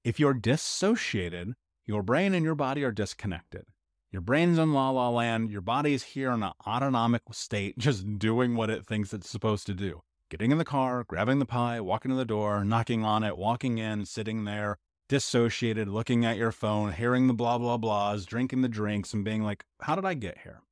If 0.04 0.20
you're 0.20 0.34
dissociated, 0.34 1.54
your 1.86 2.02
brain 2.02 2.34
and 2.34 2.44
your 2.44 2.54
body 2.54 2.84
are 2.84 2.92
disconnected. 2.92 3.64
Your 4.12 4.20
brain's 4.20 4.58
in 4.58 4.72
la 4.72 4.90
la 4.90 5.08
land, 5.08 5.50
your 5.50 5.60
body's 5.60 6.04
here 6.04 6.30
in 6.30 6.42
an 6.44 6.52
autonomic 6.66 7.22
state, 7.32 7.76
just 7.78 8.18
doing 8.18 8.54
what 8.54 8.70
it 8.70 8.86
thinks 8.86 9.12
it's 9.12 9.28
supposed 9.28 9.66
to 9.66 9.74
do. 9.74 10.02
Getting 10.30 10.52
in 10.52 10.58
the 10.58 10.64
car, 10.64 11.04
grabbing 11.04 11.40
the 11.40 11.46
pie, 11.46 11.80
walking 11.80 12.10
to 12.10 12.16
the 12.16 12.24
door, 12.24 12.64
knocking 12.64 13.04
on 13.04 13.24
it, 13.24 13.36
walking 13.36 13.78
in, 13.78 14.06
sitting 14.06 14.44
there, 14.44 14.78
dissociated, 15.08 15.88
looking 15.88 16.24
at 16.24 16.36
your 16.36 16.52
phone, 16.52 16.92
hearing 16.92 17.26
the 17.26 17.34
blah, 17.34 17.58
blah, 17.58 17.76
blahs, 17.76 18.24
drinking 18.24 18.62
the 18.62 18.68
drinks, 18.68 19.12
and 19.12 19.24
being 19.24 19.42
like, 19.42 19.64
how 19.80 19.94
did 19.94 20.04
I 20.04 20.14
get 20.14 20.38
here? 20.44 20.62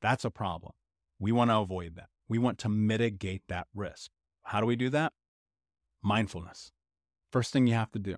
That's 0.00 0.24
a 0.24 0.30
problem. 0.30 0.72
We 1.18 1.32
want 1.32 1.50
to 1.50 1.56
avoid 1.56 1.96
that. 1.96 2.08
We 2.28 2.38
want 2.38 2.58
to 2.58 2.68
mitigate 2.68 3.42
that 3.48 3.66
risk. 3.74 4.10
How 4.42 4.60
do 4.60 4.66
we 4.66 4.76
do 4.76 4.90
that? 4.90 5.12
Mindfulness. 6.02 6.72
First 7.32 7.52
thing 7.52 7.66
you 7.66 7.74
have 7.74 7.92
to 7.92 7.98
do 7.98 8.16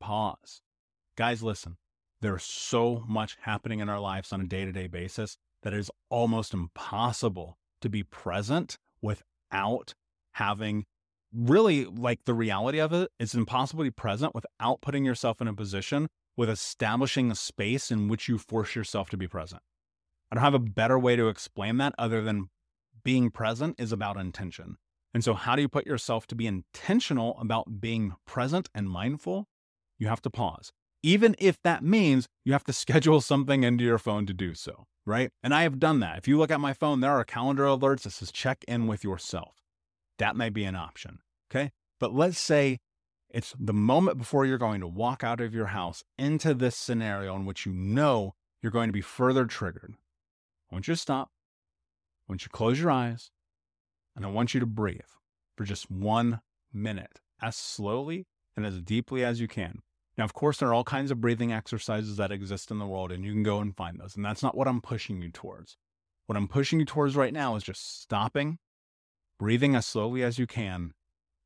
pause. 0.00 0.60
Guys, 1.16 1.42
listen, 1.42 1.76
there's 2.20 2.42
so 2.42 3.04
much 3.08 3.36
happening 3.42 3.78
in 3.80 3.88
our 3.88 4.00
lives 4.00 4.32
on 4.32 4.40
a 4.40 4.46
day 4.46 4.64
to 4.64 4.72
day 4.72 4.88
basis 4.88 5.36
that 5.62 5.72
it 5.72 5.78
is 5.78 5.90
almost 6.08 6.52
impossible 6.52 7.58
to 7.80 7.88
be 7.88 8.02
present 8.02 8.78
without 9.00 9.94
having 10.32 10.84
really 11.34 11.84
like 11.84 12.24
the 12.24 12.34
reality 12.34 12.78
of 12.78 12.92
it, 12.92 13.10
it's 13.18 13.34
impossible 13.34 13.84
to 13.84 13.90
be 13.90 13.94
present 13.94 14.34
without 14.34 14.80
putting 14.80 15.04
yourself 15.04 15.40
in 15.40 15.48
a 15.48 15.54
position 15.54 16.08
with 16.36 16.50
establishing 16.50 17.30
a 17.30 17.34
space 17.34 17.90
in 17.90 18.08
which 18.08 18.28
you 18.28 18.38
force 18.38 18.74
yourself 18.74 19.10
to 19.10 19.16
be 19.16 19.28
present. 19.28 19.62
I 20.30 20.36
don't 20.36 20.44
have 20.44 20.54
a 20.54 20.58
better 20.58 20.98
way 20.98 21.16
to 21.16 21.28
explain 21.28 21.76
that 21.78 21.94
other 21.98 22.22
than 22.22 22.48
being 23.04 23.30
present 23.30 23.76
is 23.78 23.92
about 23.92 24.16
intention. 24.16 24.76
And 25.14 25.22
so, 25.22 25.34
how 25.34 25.56
do 25.56 25.62
you 25.62 25.68
put 25.68 25.86
yourself 25.86 26.26
to 26.28 26.34
be 26.34 26.46
intentional 26.46 27.36
about 27.38 27.80
being 27.80 28.14
present 28.26 28.70
and 28.74 28.88
mindful? 28.88 29.46
You 29.98 30.08
have 30.08 30.22
to 30.22 30.30
pause, 30.30 30.72
even 31.02 31.36
if 31.38 31.60
that 31.62 31.84
means 31.84 32.28
you 32.44 32.52
have 32.52 32.64
to 32.64 32.72
schedule 32.84 33.20
something 33.20 33.62
into 33.64 33.84
your 33.84 33.98
phone 33.98 34.26
to 34.26 34.34
do 34.34 34.54
so, 34.54 34.86
right? 35.04 35.30
And 35.42 35.54
I 35.54 35.62
have 35.62 35.78
done 35.78 36.00
that. 36.00 36.18
If 36.18 36.28
you 36.28 36.38
look 36.38 36.50
at 36.50 36.60
my 36.60 36.72
phone, 36.72 37.00
there 37.00 37.12
are 37.12 37.24
calendar 37.24 37.64
alerts 37.64 38.02
that 38.02 38.10
says 38.10 38.32
check 38.32 38.64
in 38.66 38.86
with 38.86 39.04
yourself. 39.04 39.62
That 40.18 40.36
may 40.36 40.50
be 40.50 40.64
an 40.64 40.76
option. 40.76 41.18
Okay. 41.50 41.72
But 42.00 42.14
let's 42.14 42.38
say 42.38 42.78
it's 43.30 43.54
the 43.58 43.72
moment 43.72 44.18
before 44.18 44.44
you're 44.44 44.58
going 44.58 44.80
to 44.80 44.86
walk 44.86 45.24
out 45.24 45.40
of 45.40 45.54
your 45.54 45.66
house 45.66 46.02
into 46.18 46.54
this 46.54 46.76
scenario 46.76 47.34
in 47.36 47.46
which 47.46 47.64
you 47.66 47.72
know 47.72 48.34
you're 48.62 48.72
going 48.72 48.88
to 48.88 48.92
be 48.92 49.00
further 49.00 49.46
triggered. 49.46 49.94
I 50.70 50.74
want 50.74 50.88
you 50.88 50.94
to 50.94 51.00
stop. 51.00 51.30
Want 52.32 52.40
you 52.40 52.48
to 52.48 52.56
close 52.56 52.80
your 52.80 52.90
eyes. 52.90 53.30
And 54.16 54.24
I 54.24 54.30
want 54.30 54.54
you 54.54 54.60
to 54.60 54.64
breathe 54.64 55.00
for 55.54 55.64
just 55.64 55.90
one 55.90 56.40
minute, 56.72 57.20
as 57.42 57.56
slowly 57.56 58.26
and 58.56 58.64
as 58.64 58.80
deeply 58.80 59.22
as 59.22 59.38
you 59.38 59.46
can. 59.46 59.80
Now, 60.16 60.24
of 60.24 60.32
course, 60.32 60.56
there 60.56 60.70
are 60.70 60.74
all 60.74 60.82
kinds 60.82 61.10
of 61.10 61.20
breathing 61.20 61.52
exercises 61.52 62.16
that 62.16 62.32
exist 62.32 62.70
in 62.70 62.78
the 62.78 62.86
world, 62.86 63.12
and 63.12 63.22
you 63.22 63.32
can 63.32 63.42
go 63.42 63.60
and 63.60 63.76
find 63.76 64.00
those. 64.00 64.16
And 64.16 64.24
that's 64.24 64.42
not 64.42 64.56
what 64.56 64.66
I'm 64.66 64.80
pushing 64.80 65.20
you 65.20 65.28
towards. 65.28 65.76
What 66.24 66.38
I'm 66.38 66.48
pushing 66.48 66.80
you 66.80 66.86
towards 66.86 67.16
right 67.16 67.34
now 67.34 67.54
is 67.54 67.64
just 67.64 68.00
stopping 68.00 68.58
breathing 69.38 69.74
as 69.74 69.84
slowly 69.84 70.22
as 70.22 70.38
you 70.38 70.46
can, 70.46 70.94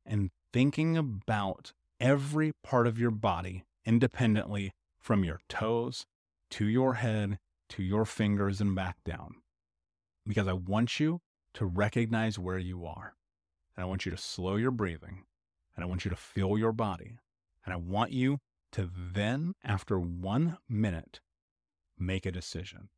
and 0.05 0.31
thinking 0.53 0.97
about 0.97 1.73
every 1.99 2.53
part 2.63 2.87
of 2.87 2.97
your 2.97 3.11
body 3.11 3.65
independently 3.85 4.71
from 5.01 5.25
your 5.25 5.41
toes 5.49 6.07
to 6.51 6.65
your 6.65 6.95
head 6.95 7.41
to 7.71 7.83
your 7.83 8.05
fingers 8.05 8.61
and 8.61 8.77
back 8.77 8.99
down. 9.05 9.35
Because 10.27 10.49
I 10.49 10.53
want 10.53 10.99
you 10.99 11.21
to 11.55 11.67
recognize 11.67 12.39
where 12.39 12.59
you 12.59 12.85
are. 12.85 13.15
And 13.77 13.85
I 13.85 13.87
want 13.87 14.05
you 14.05 14.11
to 14.11 14.19
slow 14.19 14.57
your 14.57 14.71
breathing. 14.71 15.25
And 15.75 15.85
I 15.85 15.87
want 15.87 16.05
you 16.05 16.11
to 16.11 16.17
feel 16.17 16.59
your 16.59 16.73
body. 16.73 17.19
And 17.65 17.73
I 17.73 17.77
want 17.77 18.13
you 18.13 18.39
to 18.73 18.91
then, 18.95 19.55
after 19.65 19.99
one 19.99 20.59
minute, 20.69 21.21
make 21.99 22.27
a 22.27 22.33
decision. 22.33 22.89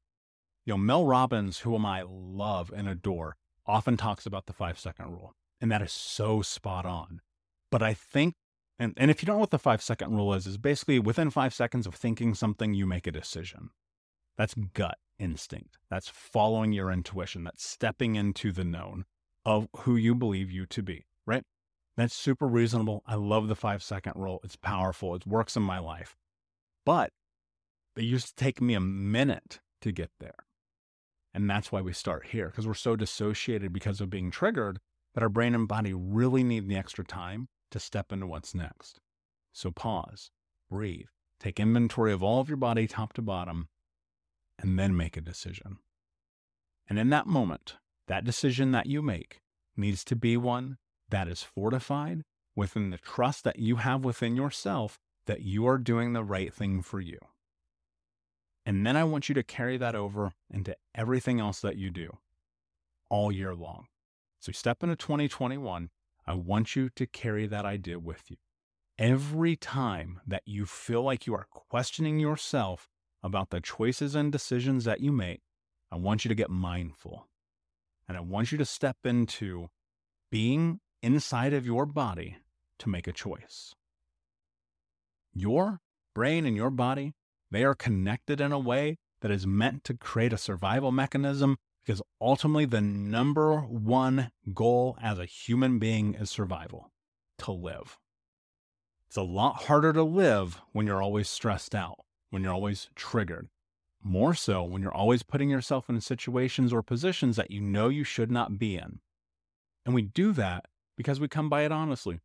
You 0.65 0.75
know, 0.75 0.79
Mel 0.79 1.07
Robbins, 1.07 1.61
whom 1.61 1.87
I 1.87 2.03
love 2.07 2.73
and 2.75 2.89
adore, 2.89 3.37
often 3.67 3.97
talks 3.97 4.27
about 4.27 4.47
the 4.47 4.53
five 4.53 4.79
second 4.79 5.11
rule, 5.13 5.35
and 5.61 5.71
that 5.71 5.83
is 5.83 5.93
so 5.93 6.43
spot 6.43 6.85
on. 6.85 7.21
But 7.71 7.83
I 7.83 7.95
think, 7.95 8.35
and, 8.79 8.95
and 8.97 9.11
if 9.11 9.23
you 9.23 9.27
don't 9.27 9.37
know 9.37 9.41
what 9.41 9.51
the 9.51 9.59
five 9.59 9.83
second 9.83 10.15
rule 10.15 10.35
is, 10.35 10.47
is 10.47 10.59
basically 10.59 10.99
within 10.99 11.31
five 11.31 11.55
seconds 11.55 11.87
of 11.87 11.95
thinking 11.95 12.35
something, 12.35 12.75
you 12.75 12.87
make 12.87 13.07
a 13.07 13.13
decision. 13.13 13.71
That's 14.37 14.55
gut 14.55 14.99
instinct. 15.19 15.79
That's 15.91 16.09
following 16.09 16.73
your 16.73 16.91
intuition. 16.91 17.45
That's 17.45 17.65
stepping 17.65 18.17
into 18.17 18.53
the 18.53 18.65
known 18.65 19.05
of 19.45 19.69
who 19.79 19.97
you 19.97 20.15
believe 20.15 20.51
you 20.51 20.67
to 20.67 20.83
be, 20.83 21.07
right? 21.27 21.45
That's 21.97 22.15
super 22.15 22.47
reasonable. 22.47 23.03
I 23.07 23.17
love 23.17 23.49
the 23.49 23.57
five 23.57 23.83
second 23.83 24.13
rule. 24.17 24.41
It's 24.45 24.57
powerful. 24.57 25.15
It 25.15 25.27
works 25.27 25.57
in 25.57 25.63
my 25.63 25.79
life. 25.79 26.17
But 26.85 27.13
it 27.97 28.05
used 28.05 28.29
to 28.29 28.35
take 28.35 28.61
me 28.61 28.75
a 28.75 28.81
minute 28.81 29.61
to 29.81 29.93
get 29.93 30.11
there. 30.21 30.47
And 31.35 31.49
that's 31.49 31.71
why 31.71 31.81
we 31.81 31.93
start 31.93 32.27
here 32.29 32.47
because 32.49 32.67
we're 32.67 32.75
so 32.75 32.97
dissociated 32.97 33.73
because 33.73 34.01
of 34.01 34.11
being 34.11 34.31
triggered 34.31 34.79
that 35.15 35.23
our 35.23 35.29
brain 35.29 35.55
and 35.55 35.69
body 35.69 35.93
really 35.93 36.43
need 36.43 36.69
the 36.69 36.77
extra 36.77 37.05
time 37.05 37.49
to 37.71 37.79
step 37.79 38.13
into 38.13 38.27
what's 38.27 38.55
next. 38.55 39.01
So 39.53 39.71
pause, 39.71 40.31
breathe, 40.71 41.09
take 41.41 41.61
inventory 41.61 42.13
of 42.13 42.23
all 42.23 42.41
of 42.41 42.49
your 42.49 42.57
body 42.57 42.87
top 42.87 43.13
to 43.15 43.23
bottom, 43.23 43.69
and 44.59 44.79
then 44.79 44.97
make 44.97 45.17
a 45.17 45.23
decision. 45.23 45.79
And 46.89 46.99
in 46.99 47.11
that 47.11 47.27
moment, 47.27 47.77
that 48.07 48.25
decision 48.25 48.73
that 48.73 48.87
you 48.87 49.03
make 49.03 49.41
needs 49.77 50.05
to 50.05 50.17
be 50.17 50.37
one 50.37 50.79
that 51.11 51.29
is 51.29 51.43
fortified 51.43 52.23
within 52.57 52.91
the 52.91 52.99
trust 52.99 53.45
that 53.45 53.59
you 53.59 53.77
have 53.77 54.05
within 54.05 54.35
yourself 54.35 54.99
that 55.27 55.43
you 55.43 55.67
are 55.67 55.79
doing 55.79 56.13
the 56.13 56.25
right 56.25 56.53
thing 56.53 56.83
for 56.83 57.01
you. 57.01 57.19
And 58.67 58.85
then 58.85 58.97
I 58.97 59.05
want 59.05 59.29
you 59.29 59.35
to 59.35 59.43
carry 59.43 59.77
that 59.77 59.95
over 59.95 60.33
into 60.51 60.77
everything 60.95 61.41
else 61.41 61.61
that 61.61 61.77
you 61.77 61.91
do 61.91 62.19
all 63.09 63.31
year 63.31 63.55
long. 63.55 63.87
So 64.41 64.53
step 64.53 64.83
into 64.83 64.97
2021. 64.97 65.91
I 66.27 66.35
want 66.35 66.77
you 66.77 66.91
to 66.91 67.07
carry 67.07 67.47
that 67.47 67.65
idea 67.65 67.99
with 67.99 68.25
you. 68.29 68.37
Every 68.99 69.57
time 69.57 70.21
that 70.27 70.43
you 70.45 70.67
feel 70.67 71.03
like 71.03 71.27
you 71.27 71.35
are 71.35 71.47
questioning 71.51 72.19
yourself 72.19 72.89
about 73.23 73.51
the 73.51 73.61
choices 73.61 74.15
and 74.15 74.31
decisions 74.31 74.85
that 74.85 75.01
you 75.01 75.13
make, 75.13 75.41
I 75.91 75.97
want 75.97 76.25
you 76.25 76.29
to 76.29 76.35
get 76.35 76.51
mindful. 76.51 77.29
And 78.07 78.17
I 78.17 78.21
want 78.21 78.53
you 78.53 78.59
to 78.59 78.65
step 78.65 78.97
into 79.05 79.69
being 80.31 80.81
inside 81.03 81.53
of 81.53 81.67
your 81.67 81.87
body 81.87 82.37
to 82.79 82.89
make 82.89 83.07
a 83.07 83.13
choice. 83.13 83.75
Your 85.35 85.81
brain 86.15 86.47
and 86.47 86.57
your 86.57 86.71
body, 86.71 87.13
they 87.51 87.65
are 87.65 87.75
connected 87.75 88.41
in 88.41 88.53
a 88.53 88.59
way 88.59 88.97
that 89.21 89.31
is 89.31 89.47
meant 89.47 89.85
to 89.85 89.95
create 89.95 90.33
a 90.33 90.39
survival 90.39 90.93
mechanism 90.93 91.57
because 91.85 92.03
ultimately 92.21 92.67
the 92.67 92.81
number 92.81 93.61
one 93.61 94.31
goal 94.53 94.97
as 95.03 95.19
a 95.19 95.25
human 95.25 95.79
being 95.79 96.15
is 96.15 96.31
survival, 96.31 96.93
to 97.39 97.53
live. 97.53 97.99
It's 99.07 99.17
a 99.17 99.23
lot 99.23 99.63
harder 99.65 99.95
to 99.95 100.03
live 100.03 100.61
when 100.73 100.87
you're 100.87 101.03
always 101.03 101.31
stressed 101.31 101.75
out, 101.75 102.01
when 102.31 102.43
you're 102.43 102.53
always 102.53 102.89
triggered. 102.95 103.49
More 104.03 104.35
so 104.35 104.63
when 104.63 104.83
you're 104.83 104.95
always 104.95 105.23
putting 105.23 105.51
yourself 105.51 105.89
in 105.89 106.01
situations 106.01 106.73
or 106.73 106.83
positions 106.83 107.37
that 107.37 107.51
you 107.51 107.61
know 107.61 107.89
you 107.89 108.05
should 108.05 108.31
not 108.31 108.59
be 108.59 108.77
in. 108.77 109.01
And 109.85 109.95
we 109.95 110.03
do 110.03 110.33
that 110.33 110.67
because 110.97 111.21
we 111.21 111.29
come 111.29 111.49
by 111.49 111.63
it 111.63 111.73
honestly. 111.73 112.21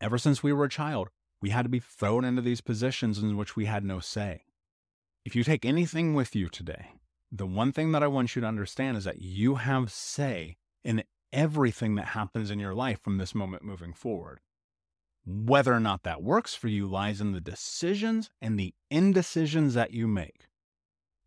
Ever 0.00 0.18
since 0.18 0.42
we 0.42 0.52
were 0.52 0.64
a 0.64 0.68
child, 0.70 1.10
we 1.40 1.50
had 1.50 1.62
to 1.62 1.68
be 1.68 1.80
thrown 1.80 2.24
into 2.24 2.42
these 2.42 2.60
positions 2.60 3.18
in 3.18 3.36
which 3.36 3.56
we 3.56 3.66
had 3.66 3.84
no 3.84 4.00
say. 4.00 4.44
If 5.24 5.36
you 5.36 5.44
take 5.44 5.64
anything 5.64 6.14
with 6.14 6.34
you 6.34 6.48
today, 6.48 6.92
the 7.30 7.46
one 7.46 7.72
thing 7.72 7.92
that 7.92 8.02
I 8.02 8.06
want 8.06 8.34
you 8.34 8.42
to 8.42 8.48
understand 8.48 8.96
is 8.96 9.04
that 9.04 9.20
you 9.20 9.56
have 9.56 9.90
say 9.90 10.56
in 10.84 11.04
everything 11.32 11.96
that 11.96 12.06
happens 12.06 12.50
in 12.50 12.60
your 12.60 12.74
life 12.74 13.00
from 13.00 13.18
this 13.18 13.34
moment 13.34 13.64
moving 13.64 13.92
forward. 13.92 14.40
Whether 15.26 15.72
or 15.72 15.80
not 15.80 16.02
that 16.02 16.22
works 16.22 16.54
for 16.54 16.68
you 16.68 16.86
lies 16.86 17.20
in 17.20 17.32
the 17.32 17.40
decisions 17.40 18.30
and 18.42 18.58
the 18.58 18.74
indecisions 18.90 19.74
that 19.74 19.92
you 19.92 20.06
make. 20.06 20.48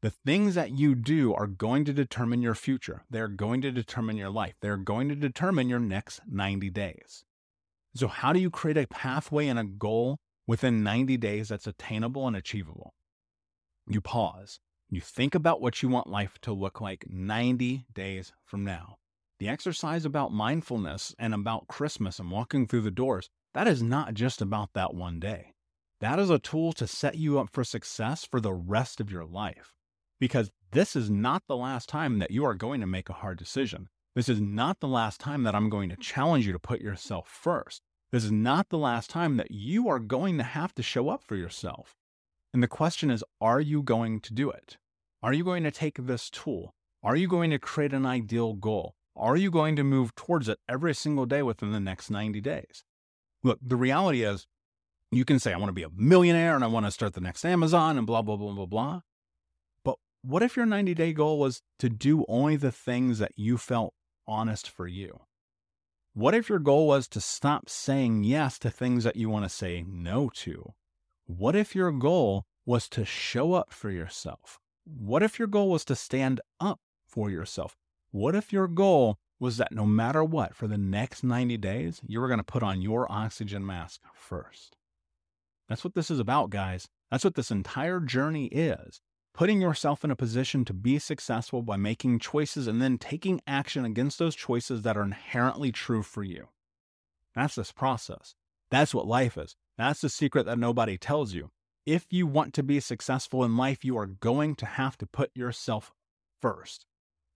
The 0.01 0.11
things 0.11 0.53
that 0.53 0.71
you 0.71 0.93
do 0.93 1.33
are 1.33 1.47
going 1.47 1.83
to 1.85 1.93
determine 1.93 2.43
your 2.43 2.53
future. 2.53 3.03
They're 3.09 3.27
going 3.27 3.61
to 3.61 3.71
determine 3.71 4.15
your 4.15 4.29
life. 4.29 4.53
They're 4.61 4.77
going 4.77 5.09
to 5.09 5.15
determine 5.15 5.69
your 5.69 5.79
next 5.79 6.21
90 6.29 6.69
days. 6.69 7.25
So, 7.95 8.07
how 8.07 8.31
do 8.31 8.39
you 8.39 8.51
create 8.51 8.77
a 8.77 8.85
pathway 8.85 9.47
and 9.47 9.57
a 9.57 9.63
goal 9.63 10.19
within 10.45 10.83
90 10.83 11.17
days 11.17 11.49
that's 11.49 11.65
attainable 11.65 12.27
and 12.27 12.35
achievable? 12.35 12.93
You 13.89 14.01
pause. 14.01 14.59
You 14.89 15.01
think 15.01 15.33
about 15.33 15.61
what 15.61 15.81
you 15.81 15.89
want 15.89 16.07
life 16.07 16.37
to 16.41 16.53
look 16.53 16.79
like 16.79 17.05
90 17.09 17.87
days 17.93 18.33
from 18.45 18.63
now. 18.63 18.97
The 19.39 19.49
exercise 19.49 20.05
about 20.05 20.31
mindfulness 20.31 21.15
and 21.17 21.33
about 21.33 21.67
Christmas 21.67 22.19
and 22.19 22.29
walking 22.29 22.67
through 22.67 22.81
the 22.81 22.91
doors, 22.91 23.29
that 23.57 23.67
is 23.67 23.81
not 23.81 24.13
just 24.13 24.39
about 24.39 24.73
that 24.73 24.93
one 24.93 25.19
day. 25.19 25.55
That 25.99 26.19
is 26.19 26.29
a 26.29 26.37
tool 26.37 26.73
to 26.73 26.85
set 26.85 27.15
you 27.15 27.39
up 27.39 27.49
for 27.51 27.63
success 27.63 28.23
for 28.23 28.39
the 28.39 28.53
rest 28.53 29.01
of 29.01 29.09
your 29.09 29.25
life 29.25 29.73
because 30.19 30.51
this 30.73 30.95
is 30.95 31.09
not 31.09 31.41
the 31.47 31.57
last 31.57 31.89
time 31.89 32.19
that 32.19 32.29
you 32.29 32.45
are 32.45 32.53
going 32.53 32.81
to 32.81 32.85
make 32.85 33.09
a 33.09 33.13
hard 33.13 33.39
decision. 33.39 33.87
This 34.15 34.29
is 34.29 34.39
not 34.39 34.79
the 34.79 34.87
last 34.87 35.19
time 35.19 35.41
that 35.41 35.55
I'm 35.55 35.71
going 35.71 35.89
to 35.89 35.95
challenge 35.95 36.45
you 36.45 36.53
to 36.53 36.59
put 36.59 36.81
yourself 36.81 37.27
first. 37.27 37.81
This 38.11 38.23
is 38.23 38.31
not 38.31 38.69
the 38.69 38.77
last 38.77 39.09
time 39.09 39.37
that 39.37 39.49
you 39.49 39.89
are 39.89 39.97
going 39.97 40.37
to 40.37 40.43
have 40.43 40.75
to 40.75 40.83
show 40.83 41.09
up 41.09 41.23
for 41.23 41.35
yourself. 41.35 41.95
And 42.53 42.61
the 42.61 42.67
question 42.67 43.09
is, 43.09 43.23
are 43.41 43.59
you 43.59 43.81
going 43.81 44.19
to 44.19 44.35
do 44.35 44.51
it? 44.51 44.77
Are 45.23 45.33
you 45.33 45.43
going 45.43 45.63
to 45.63 45.71
take 45.71 45.97
this 46.05 46.29
tool? 46.29 46.75
Are 47.01 47.15
you 47.15 47.27
going 47.27 47.49
to 47.49 47.57
create 47.57 47.93
an 47.93 48.05
ideal 48.05 48.53
goal? 48.53 48.93
Are 49.15 49.35
you 49.35 49.49
going 49.49 49.75
to 49.77 49.83
move 49.83 50.13
towards 50.13 50.47
it 50.47 50.59
every 50.69 50.93
single 50.93 51.25
day 51.25 51.41
within 51.41 51.71
the 51.71 51.79
next 51.79 52.11
90 52.11 52.39
days? 52.39 52.83
Look, 53.43 53.59
the 53.61 53.75
reality 53.75 54.23
is, 54.23 54.47
you 55.11 55.23
can 55.23 55.39
say, 55.39 55.53
I 55.53 55.57
want 55.57 55.69
to 55.69 55.73
be 55.73 55.83
a 55.83 55.89
millionaire 55.95 56.55
and 56.55 56.63
I 56.63 56.67
want 56.67 56.85
to 56.85 56.91
start 56.91 57.13
the 57.13 57.21
next 57.21 57.45
Amazon 57.45 57.97
and 57.97 58.05
blah, 58.05 58.21
blah, 58.21 58.35
blah, 58.35 58.51
blah, 58.51 58.65
blah. 58.65 59.01
But 59.83 59.95
what 60.21 60.43
if 60.43 60.57
your 60.57 60.65
90 60.65 60.93
day 60.93 61.13
goal 61.13 61.39
was 61.39 61.61
to 61.79 61.89
do 61.89 62.25
only 62.27 62.55
the 62.55 62.71
things 62.71 63.19
that 63.19 63.31
you 63.35 63.57
felt 63.57 63.93
honest 64.27 64.69
for 64.69 64.87
you? 64.87 65.21
What 66.13 66.33
if 66.33 66.49
your 66.49 66.59
goal 66.59 66.87
was 66.87 67.07
to 67.09 67.21
stop 67.21 67.69
saying 67.69 68.23
yes 68.23 68.57
to 68.59 68.71
things 68.71 69.03
that 69.03 69.15
you 69.15 69.29
want 69.29 69.45
to 69.45 69.49
say 69.49 69.85
no 69.87 70.29
to? 70.35 70.73
What 71.25 71.55
if 71.55 71.75
your 71.75 71.91
goal 71.91 72.45
was 72.65 72.89
to 72.89 73.05
show 73.05 73.53
up 73.53 73.71
for 73.71 73.91
yourself? 73.91 74.59
What 74.83 75.21
if 75.21 75.37
your 75.37 75.47
goal 75.47 75.69
was 75.69 75.85
to 75.85 75.95
stand 75.95 76.41
up 76.59 76.79
for 77.05 77.29
yourself? 77.29 77.77
What 78.11 78.35
if 78.35 78.51
your 78.51 78.67
goal 78.67 79.19
was 79.39 79.57
that 79.57 79.71
no 79.71 79.85
matter 79.85 80.23
what, 80.23 80.55
for 80.55 80.67
the 80.67 80.77
next 80.77 81.23
90 81.23 81.57
days, 81.57 82.01
you 82.05 82.19
were 82.19 82.27
going 82.27 82.39
to 82.39 82.43
put 82.43 82.63
on 82.63 82.81
your 82.81 83.11
oxygen 83.11 83.65
mask 83.65 84.01
first? 84.13 84.77
That's 85.69 85.83
what 85.83 85.95
this 85.95 86.09
is 86.09 86.19
about, 86.19 86.49
guys. 86.49 86.87
That's 87.11 87.23
what 87.23 87.35
this 87.35 87.51
entire 87.51 87.99
journey 87.99 88.47
is 88.47 89.01
putting 89.37 89.61
yourself 89.61 90.03
in 90.03 90.09
a 90.09 90.15
position 90.15 90.65
to 90.65 90.73
be 90.73 90.97
successful 90.97 91.61
by 91.61 91.77
making 91.77 92.17
choices 92.17 92.65
and 92.65 92.81
then 92.81 92.97
taking 92.97 93.39
action 93.45 93.85
against 93.85 94.17
those 94.17 94.35
choices 94.35 94.81
that 94.81 94.97
are 94.97 95.03
inherently 95.03 95.71
true 95.71 96.01
for 96.01 96.23
you. 96.23 96.47
That's 97.35 97.53
this 97.53 97.71
process. 97.71 98.33
That's 98.71 98.95
what 98.95 99.05
life 99.05 99.37
is. 99.37 99.55
That's 99.77 100.01
the 100.01 100.09
secret 100.09 100.47
that 100.47 100.57
nobody 100.57 100.97
tells 100.97 101.35
you. 101.35 101.51
If 101.85 102.07
you 102.09 102.25
want 102.25 102.55
to 102.55 102.63
be 102.63 102.79
successful 102.79 103.43
in 103.43 103.55
life, 103.55 103.85
you 103.85 103.95
are 103.95 104.07
going 104.07 104.55
to 104.55 104.65
have 104.65 104.97
to 104.97 105.05
put 105.05 105.29
yourself 105.35 105.93
first. 106.41 106.86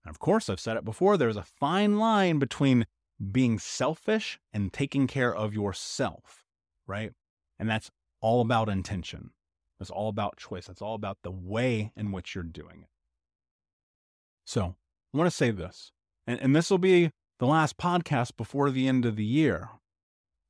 And 0.04 0.10
of 0.10 0.18
course, 0.18 0.48
I've 0.48 0.60
said 0.60 0.76
it 0.76 0.84
before, 0.84 1.16
there's 1.16 1.36
a 1.36 1.42
fine 1.42 1.98
line 1.98 2.38
between 2.38 2.86
being 3.30 3.58
selfish 3.58 4.38
and 4.52 4.72
taking 4.72 5.06
care 5.06 5.34
of 5.34 5.54
yourself, 5.54 6.44
right? 6.86 7.12
And 7.58 7.68
that's 7.68 7.90
all 8.20 8.40
about 8.40 8.68
intention. 8.68 9.30
It's 9.80 9.90
all 9.90 10.08
about 10.08 10.36
choice. 10.36 10.68
It's 10.68 10.82
all 10.82 10.94
about 10.94 11.18
the 11.22 11.30
way 11.30 11.92
in 11.96 12.12
which 12.12 12.34
you're 12.34 12.44
doing 12.44 12.82
it. 12.82 12.88
So 14.44 14.76
I 15.12 15.18
want 15.18 15.30
to 15.30 15.36
say 15.36 15.50
this, 15.50 15.92
and, 16.26 16.40
and 16.40 16.54
this 16.54 16.70
will 16.70 16.78
be 16.78 17.10
the 17.38 17.46
last 17.46 17.76
podcast 17.78 18.36
before 18.36 18.70
the 18.70 18.88
end 18.88 19.04
of 19.04 19.16
the 19.16 19.24
year. 19.24 19.70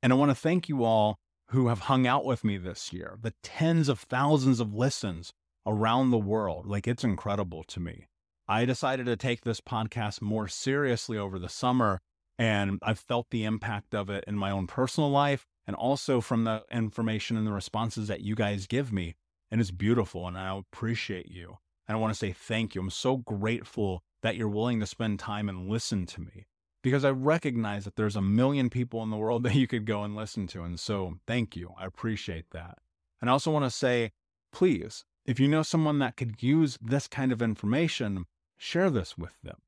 And 0.02 0.12
I 0.12 0.16
want 0.16 0.30
to 0.30 0.34
thank 0.34 0.68
you 0.68 0.84
all 0.84 1.18
who 1.48 1.68
have 1.68 1.80
hung 1.80 2.06
out 2.06 2.24
with 2.24 2.44
me 2.44 2.56
this 2.56 2.92
year, 2.92 3.18
the 3.20 3.34
tens 3.42 3.88
of 3.88 4.00
thousands 4.00 4.60
of 4.60 4.74
listens 4.74 5.32
around 5.66 6.10
the 6.10 6.18
world. 6.18 6.66
Like 6.66 6.88
it's 6.88 7.04
incredible 7.04 7.64
to 7.64 7.80
me. 7.80 8.06
I 8.52 8.66
decided 8.66 9.06
to 9.06 9.16
take 9.16 9.44
this 9.44 9.62
podcast 9.62 10.20
more 10.20 10.46
seriously 10.46 11.16
over 11.16 11.38
the 11.38 11.48
summer, 11.48 12.02
and 12.38 12.78
I've 12.82 12.98
felt 12.98 13.30
the 13.30 13.44
impact 13.44 13.94
of 13.94 14.10
it 14.10 14.24
in 14.26 14.36
my 14.36 14.50
own 14.50 14.66
personal 14.66 15.08
life 15.08 15.46
and 15.66 15.74
also 15.74 16.20
from 16.20 16.44
the 16.44 16.62
information 16.70 17.38
and 17.38 17.46
the 17.46 17.52
responses 17.52 18.08
that 18.08 18.20
you 18.20 18.34
guys 18.34 18.66
give 18.66 18.92
me 18.92 19.14
and 19.50 19.58
it's 19.58 19.70
beautiful 19.70 20.28
and 20.28 20.36
I 20.36 20.54
appreciate 20.54 21.30
you. 21.30 21.56
And 21.88 21.96
I 21.96 21.98
want 21.98 22.12
to 22.12 22.18
say 22.18 22.32
thank 22.32 22.74
you. 22.74 22.82
I'm 22.82 22.90
so 22.90 23.16
grateful 23.16 24.02
that 24.22 24.36
you're 24.36 24.48
willing 24.48 24.80
to 24.80 24.86
spend 24.86 25.18
time 25.18 25.48
and 25.48 25.70
listen 25.70 26.04
to 26.04 26.20
me 26.20 26.44
because 26.82 27.06
I 27.06 27.10
recognize 27.10 27.86
that 27.86 27.96
there's 27.96 28.16
a 28.16 28.20
million 28.20 28.68
people 28.68 29.02
in 29.02 29.08
the 29.08 29.16
world 29.16 29.42
that 29.44 29.54
you 29.54 29.66
could 29.66 29.86
go 29.86 30.02
and 30.02 30.14
listen 30.14 30.46
to. 30.48 30.62
And 30.62 30.78
so 30.78 31.14
thank 31.26 31.56
you. 31.56 31.70
I 31.80 31.86
appreciate 31.86 32.50
that. 32.50 32.76
And 33.18 33.30
I 33.30 33.32
also 33.32 33.50
want 33.50 33.64
to 33.64 33.70
say, 33.70 34.12
please 34.52 35.06
if 35.24 35.38
you 35.38 35.46
know 35.48 35.62
someone 35.62 35.98
that 36.00 36.16
could 36.16 36.42
use 36.42 36.78
this 36.82 37.06
kind 37.06 37.30
of 37.30 37.40
information, 37.40 38.26
share 38.62 38.90
this 38.90 39.18
with 39.18 39.40
them. 39.42 39.58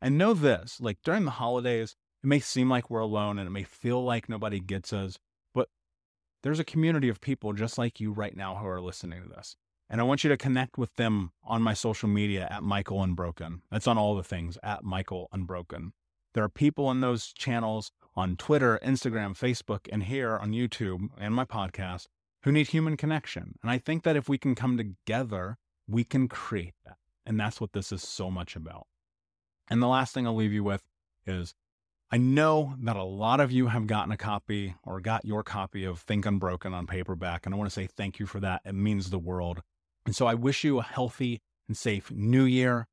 And 0.00 0.18
know 0.18 0.34
this 0.34 0.80
like 0.80 0.98
during 1.02 1.24
the 1.24 1.32
holidays, 1.32 1.96
it 2.22 2.26
may 2.26 2.40
seem 2.40 2.68
like 2.68 2.90
we're 2.90 3.00
alone 3.00 3.38
and 3.38 3.46
it 3.46 3.50
may 3.50 3.64
feel 3.64 4.04
like 4.04 4.28
nobody 4.28 4.60
gets 4.60 4.92
us, 4.92 5.18
but 5.54 5.68
there's 6.42 6.60
a 6.60 6.64
community 6.64 7.08
of 7.08 7.20
people 7.20 7.52
just 7.52 7.78
like 7.78 8.00
you 8.00 8.12
right 8.12 8.36
now 8.36 8.56
who 8.56 8.66
are 8.66 8.80
listening 8.80 9.22
to 9.22 9.28
this. 9.28 9.56
And 9.90 10.00
I 10.00 10.04
want 10.04 10.22
you 10.22 10.28
to 10.28 10.36
connect 10.36 10.76
with 10.76 10.94
them 10.96 11.32
on 11.42 11.62
my 11.62 11.72
social 11.72 12.08
media 12.08 12.46
at 12.50 12.62
Michael 12.62 13.02
Unbroken. 13.02 13.62
That's 13.70 13.86
on 13.86 13.96
all 13.96 14.14
the 14.14 14.22
things 14.22 14.58
at 14.62 14.84
Michael 14.84 15.28
Unbroken. 15.32 15.92
There 16.34 16.44
are 16.44 16.50
people 16.50 16.90
in 16.90 17.00
those 17.00 17.32
channels 17.32 17.90
on 18.14 18.36
Twitter, 18.36 18.78
Instagram, 18.84 19.36
Facebook, 19.38 19.88
and 19.90 20.02
here 20.02 20.36
on 20.36 20.52
YouTube 20.52 21.08
and 21.18 21.34
my 21.34 21.46
podcast 21.46 22.06
who 22.42 22.52
need 22.52 22.68
human 22.68 22.98
connection. 22.98 23.54
And 23.62 23.70
I 23.70 23.78
think 23.78 24.02
that 24.02 24.16
if 24.16 24.28
we 24.28 24.36
can 24.36 24.54
come 24.54 24.76
together, 24.76 25.56
we 25.88 26.04
can 26.04 26.28
create 26.28 26.74
that. 26.84 26.97
And 27.28 27.38
that's 27.38 27.60
what 27.60 27.74
this 27.74 27.92
is 27.92 28.02
so 28.02 28.30
much 28.30 28.56
about. 28.56 28.86
And 29.68 29.82
the 29.82 29.86
last 29.86 30.14
thing 30.14 30.26
I'll 30.26 30.34
leave 30.34 30.52
you 30.52 30.64
with 30.64 30.82
is 31.26 31.54
I 32.10 32.16
know 32.16 32.74
that 32.80 32.96
a 32.96 33.04
lot 33.04 33.38
of 33.38 33.52
you 33.52 33.66
have 33.66 33.86
gotten 33.86 34.10
a 34.10 34.16
copy 34.16 34.74
or 34.82 34.98
got 34.98 35.26
your 35.26 35.42
copy 35.42 35.84
of 35.84 36.00
Think 36.00 36.24
Unbroken 36.24 36.72
on 36.72 36.86
paperback. 36.86 37.44
And 37.44 37.54
I 37.54 37.58
want 37.58 37.68
to 37.68 37.74
say 37.74 37.86
thank 37.86 38.18
you 38.18 38.24
for 38.24 38.40
that. 38.40 38.62
It 38.64 38.74
means 38.74 39.10
the 39.10 39.18
world. 39.18 39.62
And 40.06 40.16
so 40.16 40.26
I 40.26 40.32
wish 40.32 40.64
you 40.64 40.78
a 40.78 40.82
healthy 40.82 41.42
and 41.68 41.76
safe 41.76 42.10
new 42.10 42.44
year. 42.44 42.88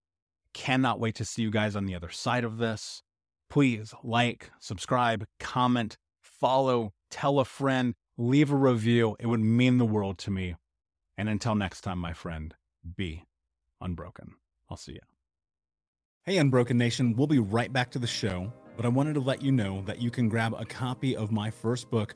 Cannot 0.53 0.99
wait 0.99 1.15
to 1.15 1.25
see 1.25 1.41
you 1.41 1.49
guys 1.49 1.77
on 1.77 1.85
the 1.85 1.95
other 1.95 2.09
side 2.09 2.43
of 2.43 2.57
this. 2.57 3.03
Please 3.49 3.93
like, 4.03 4.51
subscribe, 4.59 5.25
comment, 5.39 5.95
follow, 6.21 6.91
tell 7.09 7.39
a 7.39 7.45
friend, 7.45 7.95
leave 8.17 8.51
a 8.51 8.55
review. 8.57 9.15
It 9.17 9.27
would 9.27 9.39
mean 9.39 9.77
the 9.77 9.85
world 9.85 10.17
to 10.19 10.31
me. 10.31 10.55
And 11.17 11.29
until 11.29 11.55
next 11.55 11.81
time, 11.81 11.99
my 11.99 12.11
friend, 12.11 12.53
be 12.97 13.23
unbroken. 13.81 14.35
I'll 14.69 14.77
see 14.77 14.93
you. 14.93 14.99
Hey, 16.23 16.37
Unbroken 16.37 16.77
Nation. 16.77 17.15
We'll 17.15 17.27
be 17.27 17.39
right 17.39 17.71
back 17.71 17.91
to 17.91 17.99
the 17.99 18.07
show, 18.07 18.51
but 18.75 18.85
I 18.85 18.89
wanted 18.89 19.13
to 19.13 19.19
let 19.19 19.43
you 19.43 19.51
know 19.51 19.83
that 19.85 20.01
you 20.01 20.09
can 20.09 20.27
grab 20.27 20.55
a 20.57 20.65
copy 20.65 21.15
of 21.15 21.31
my 21.31 21.51
first 21.51 21.91
book, 21.91 22.15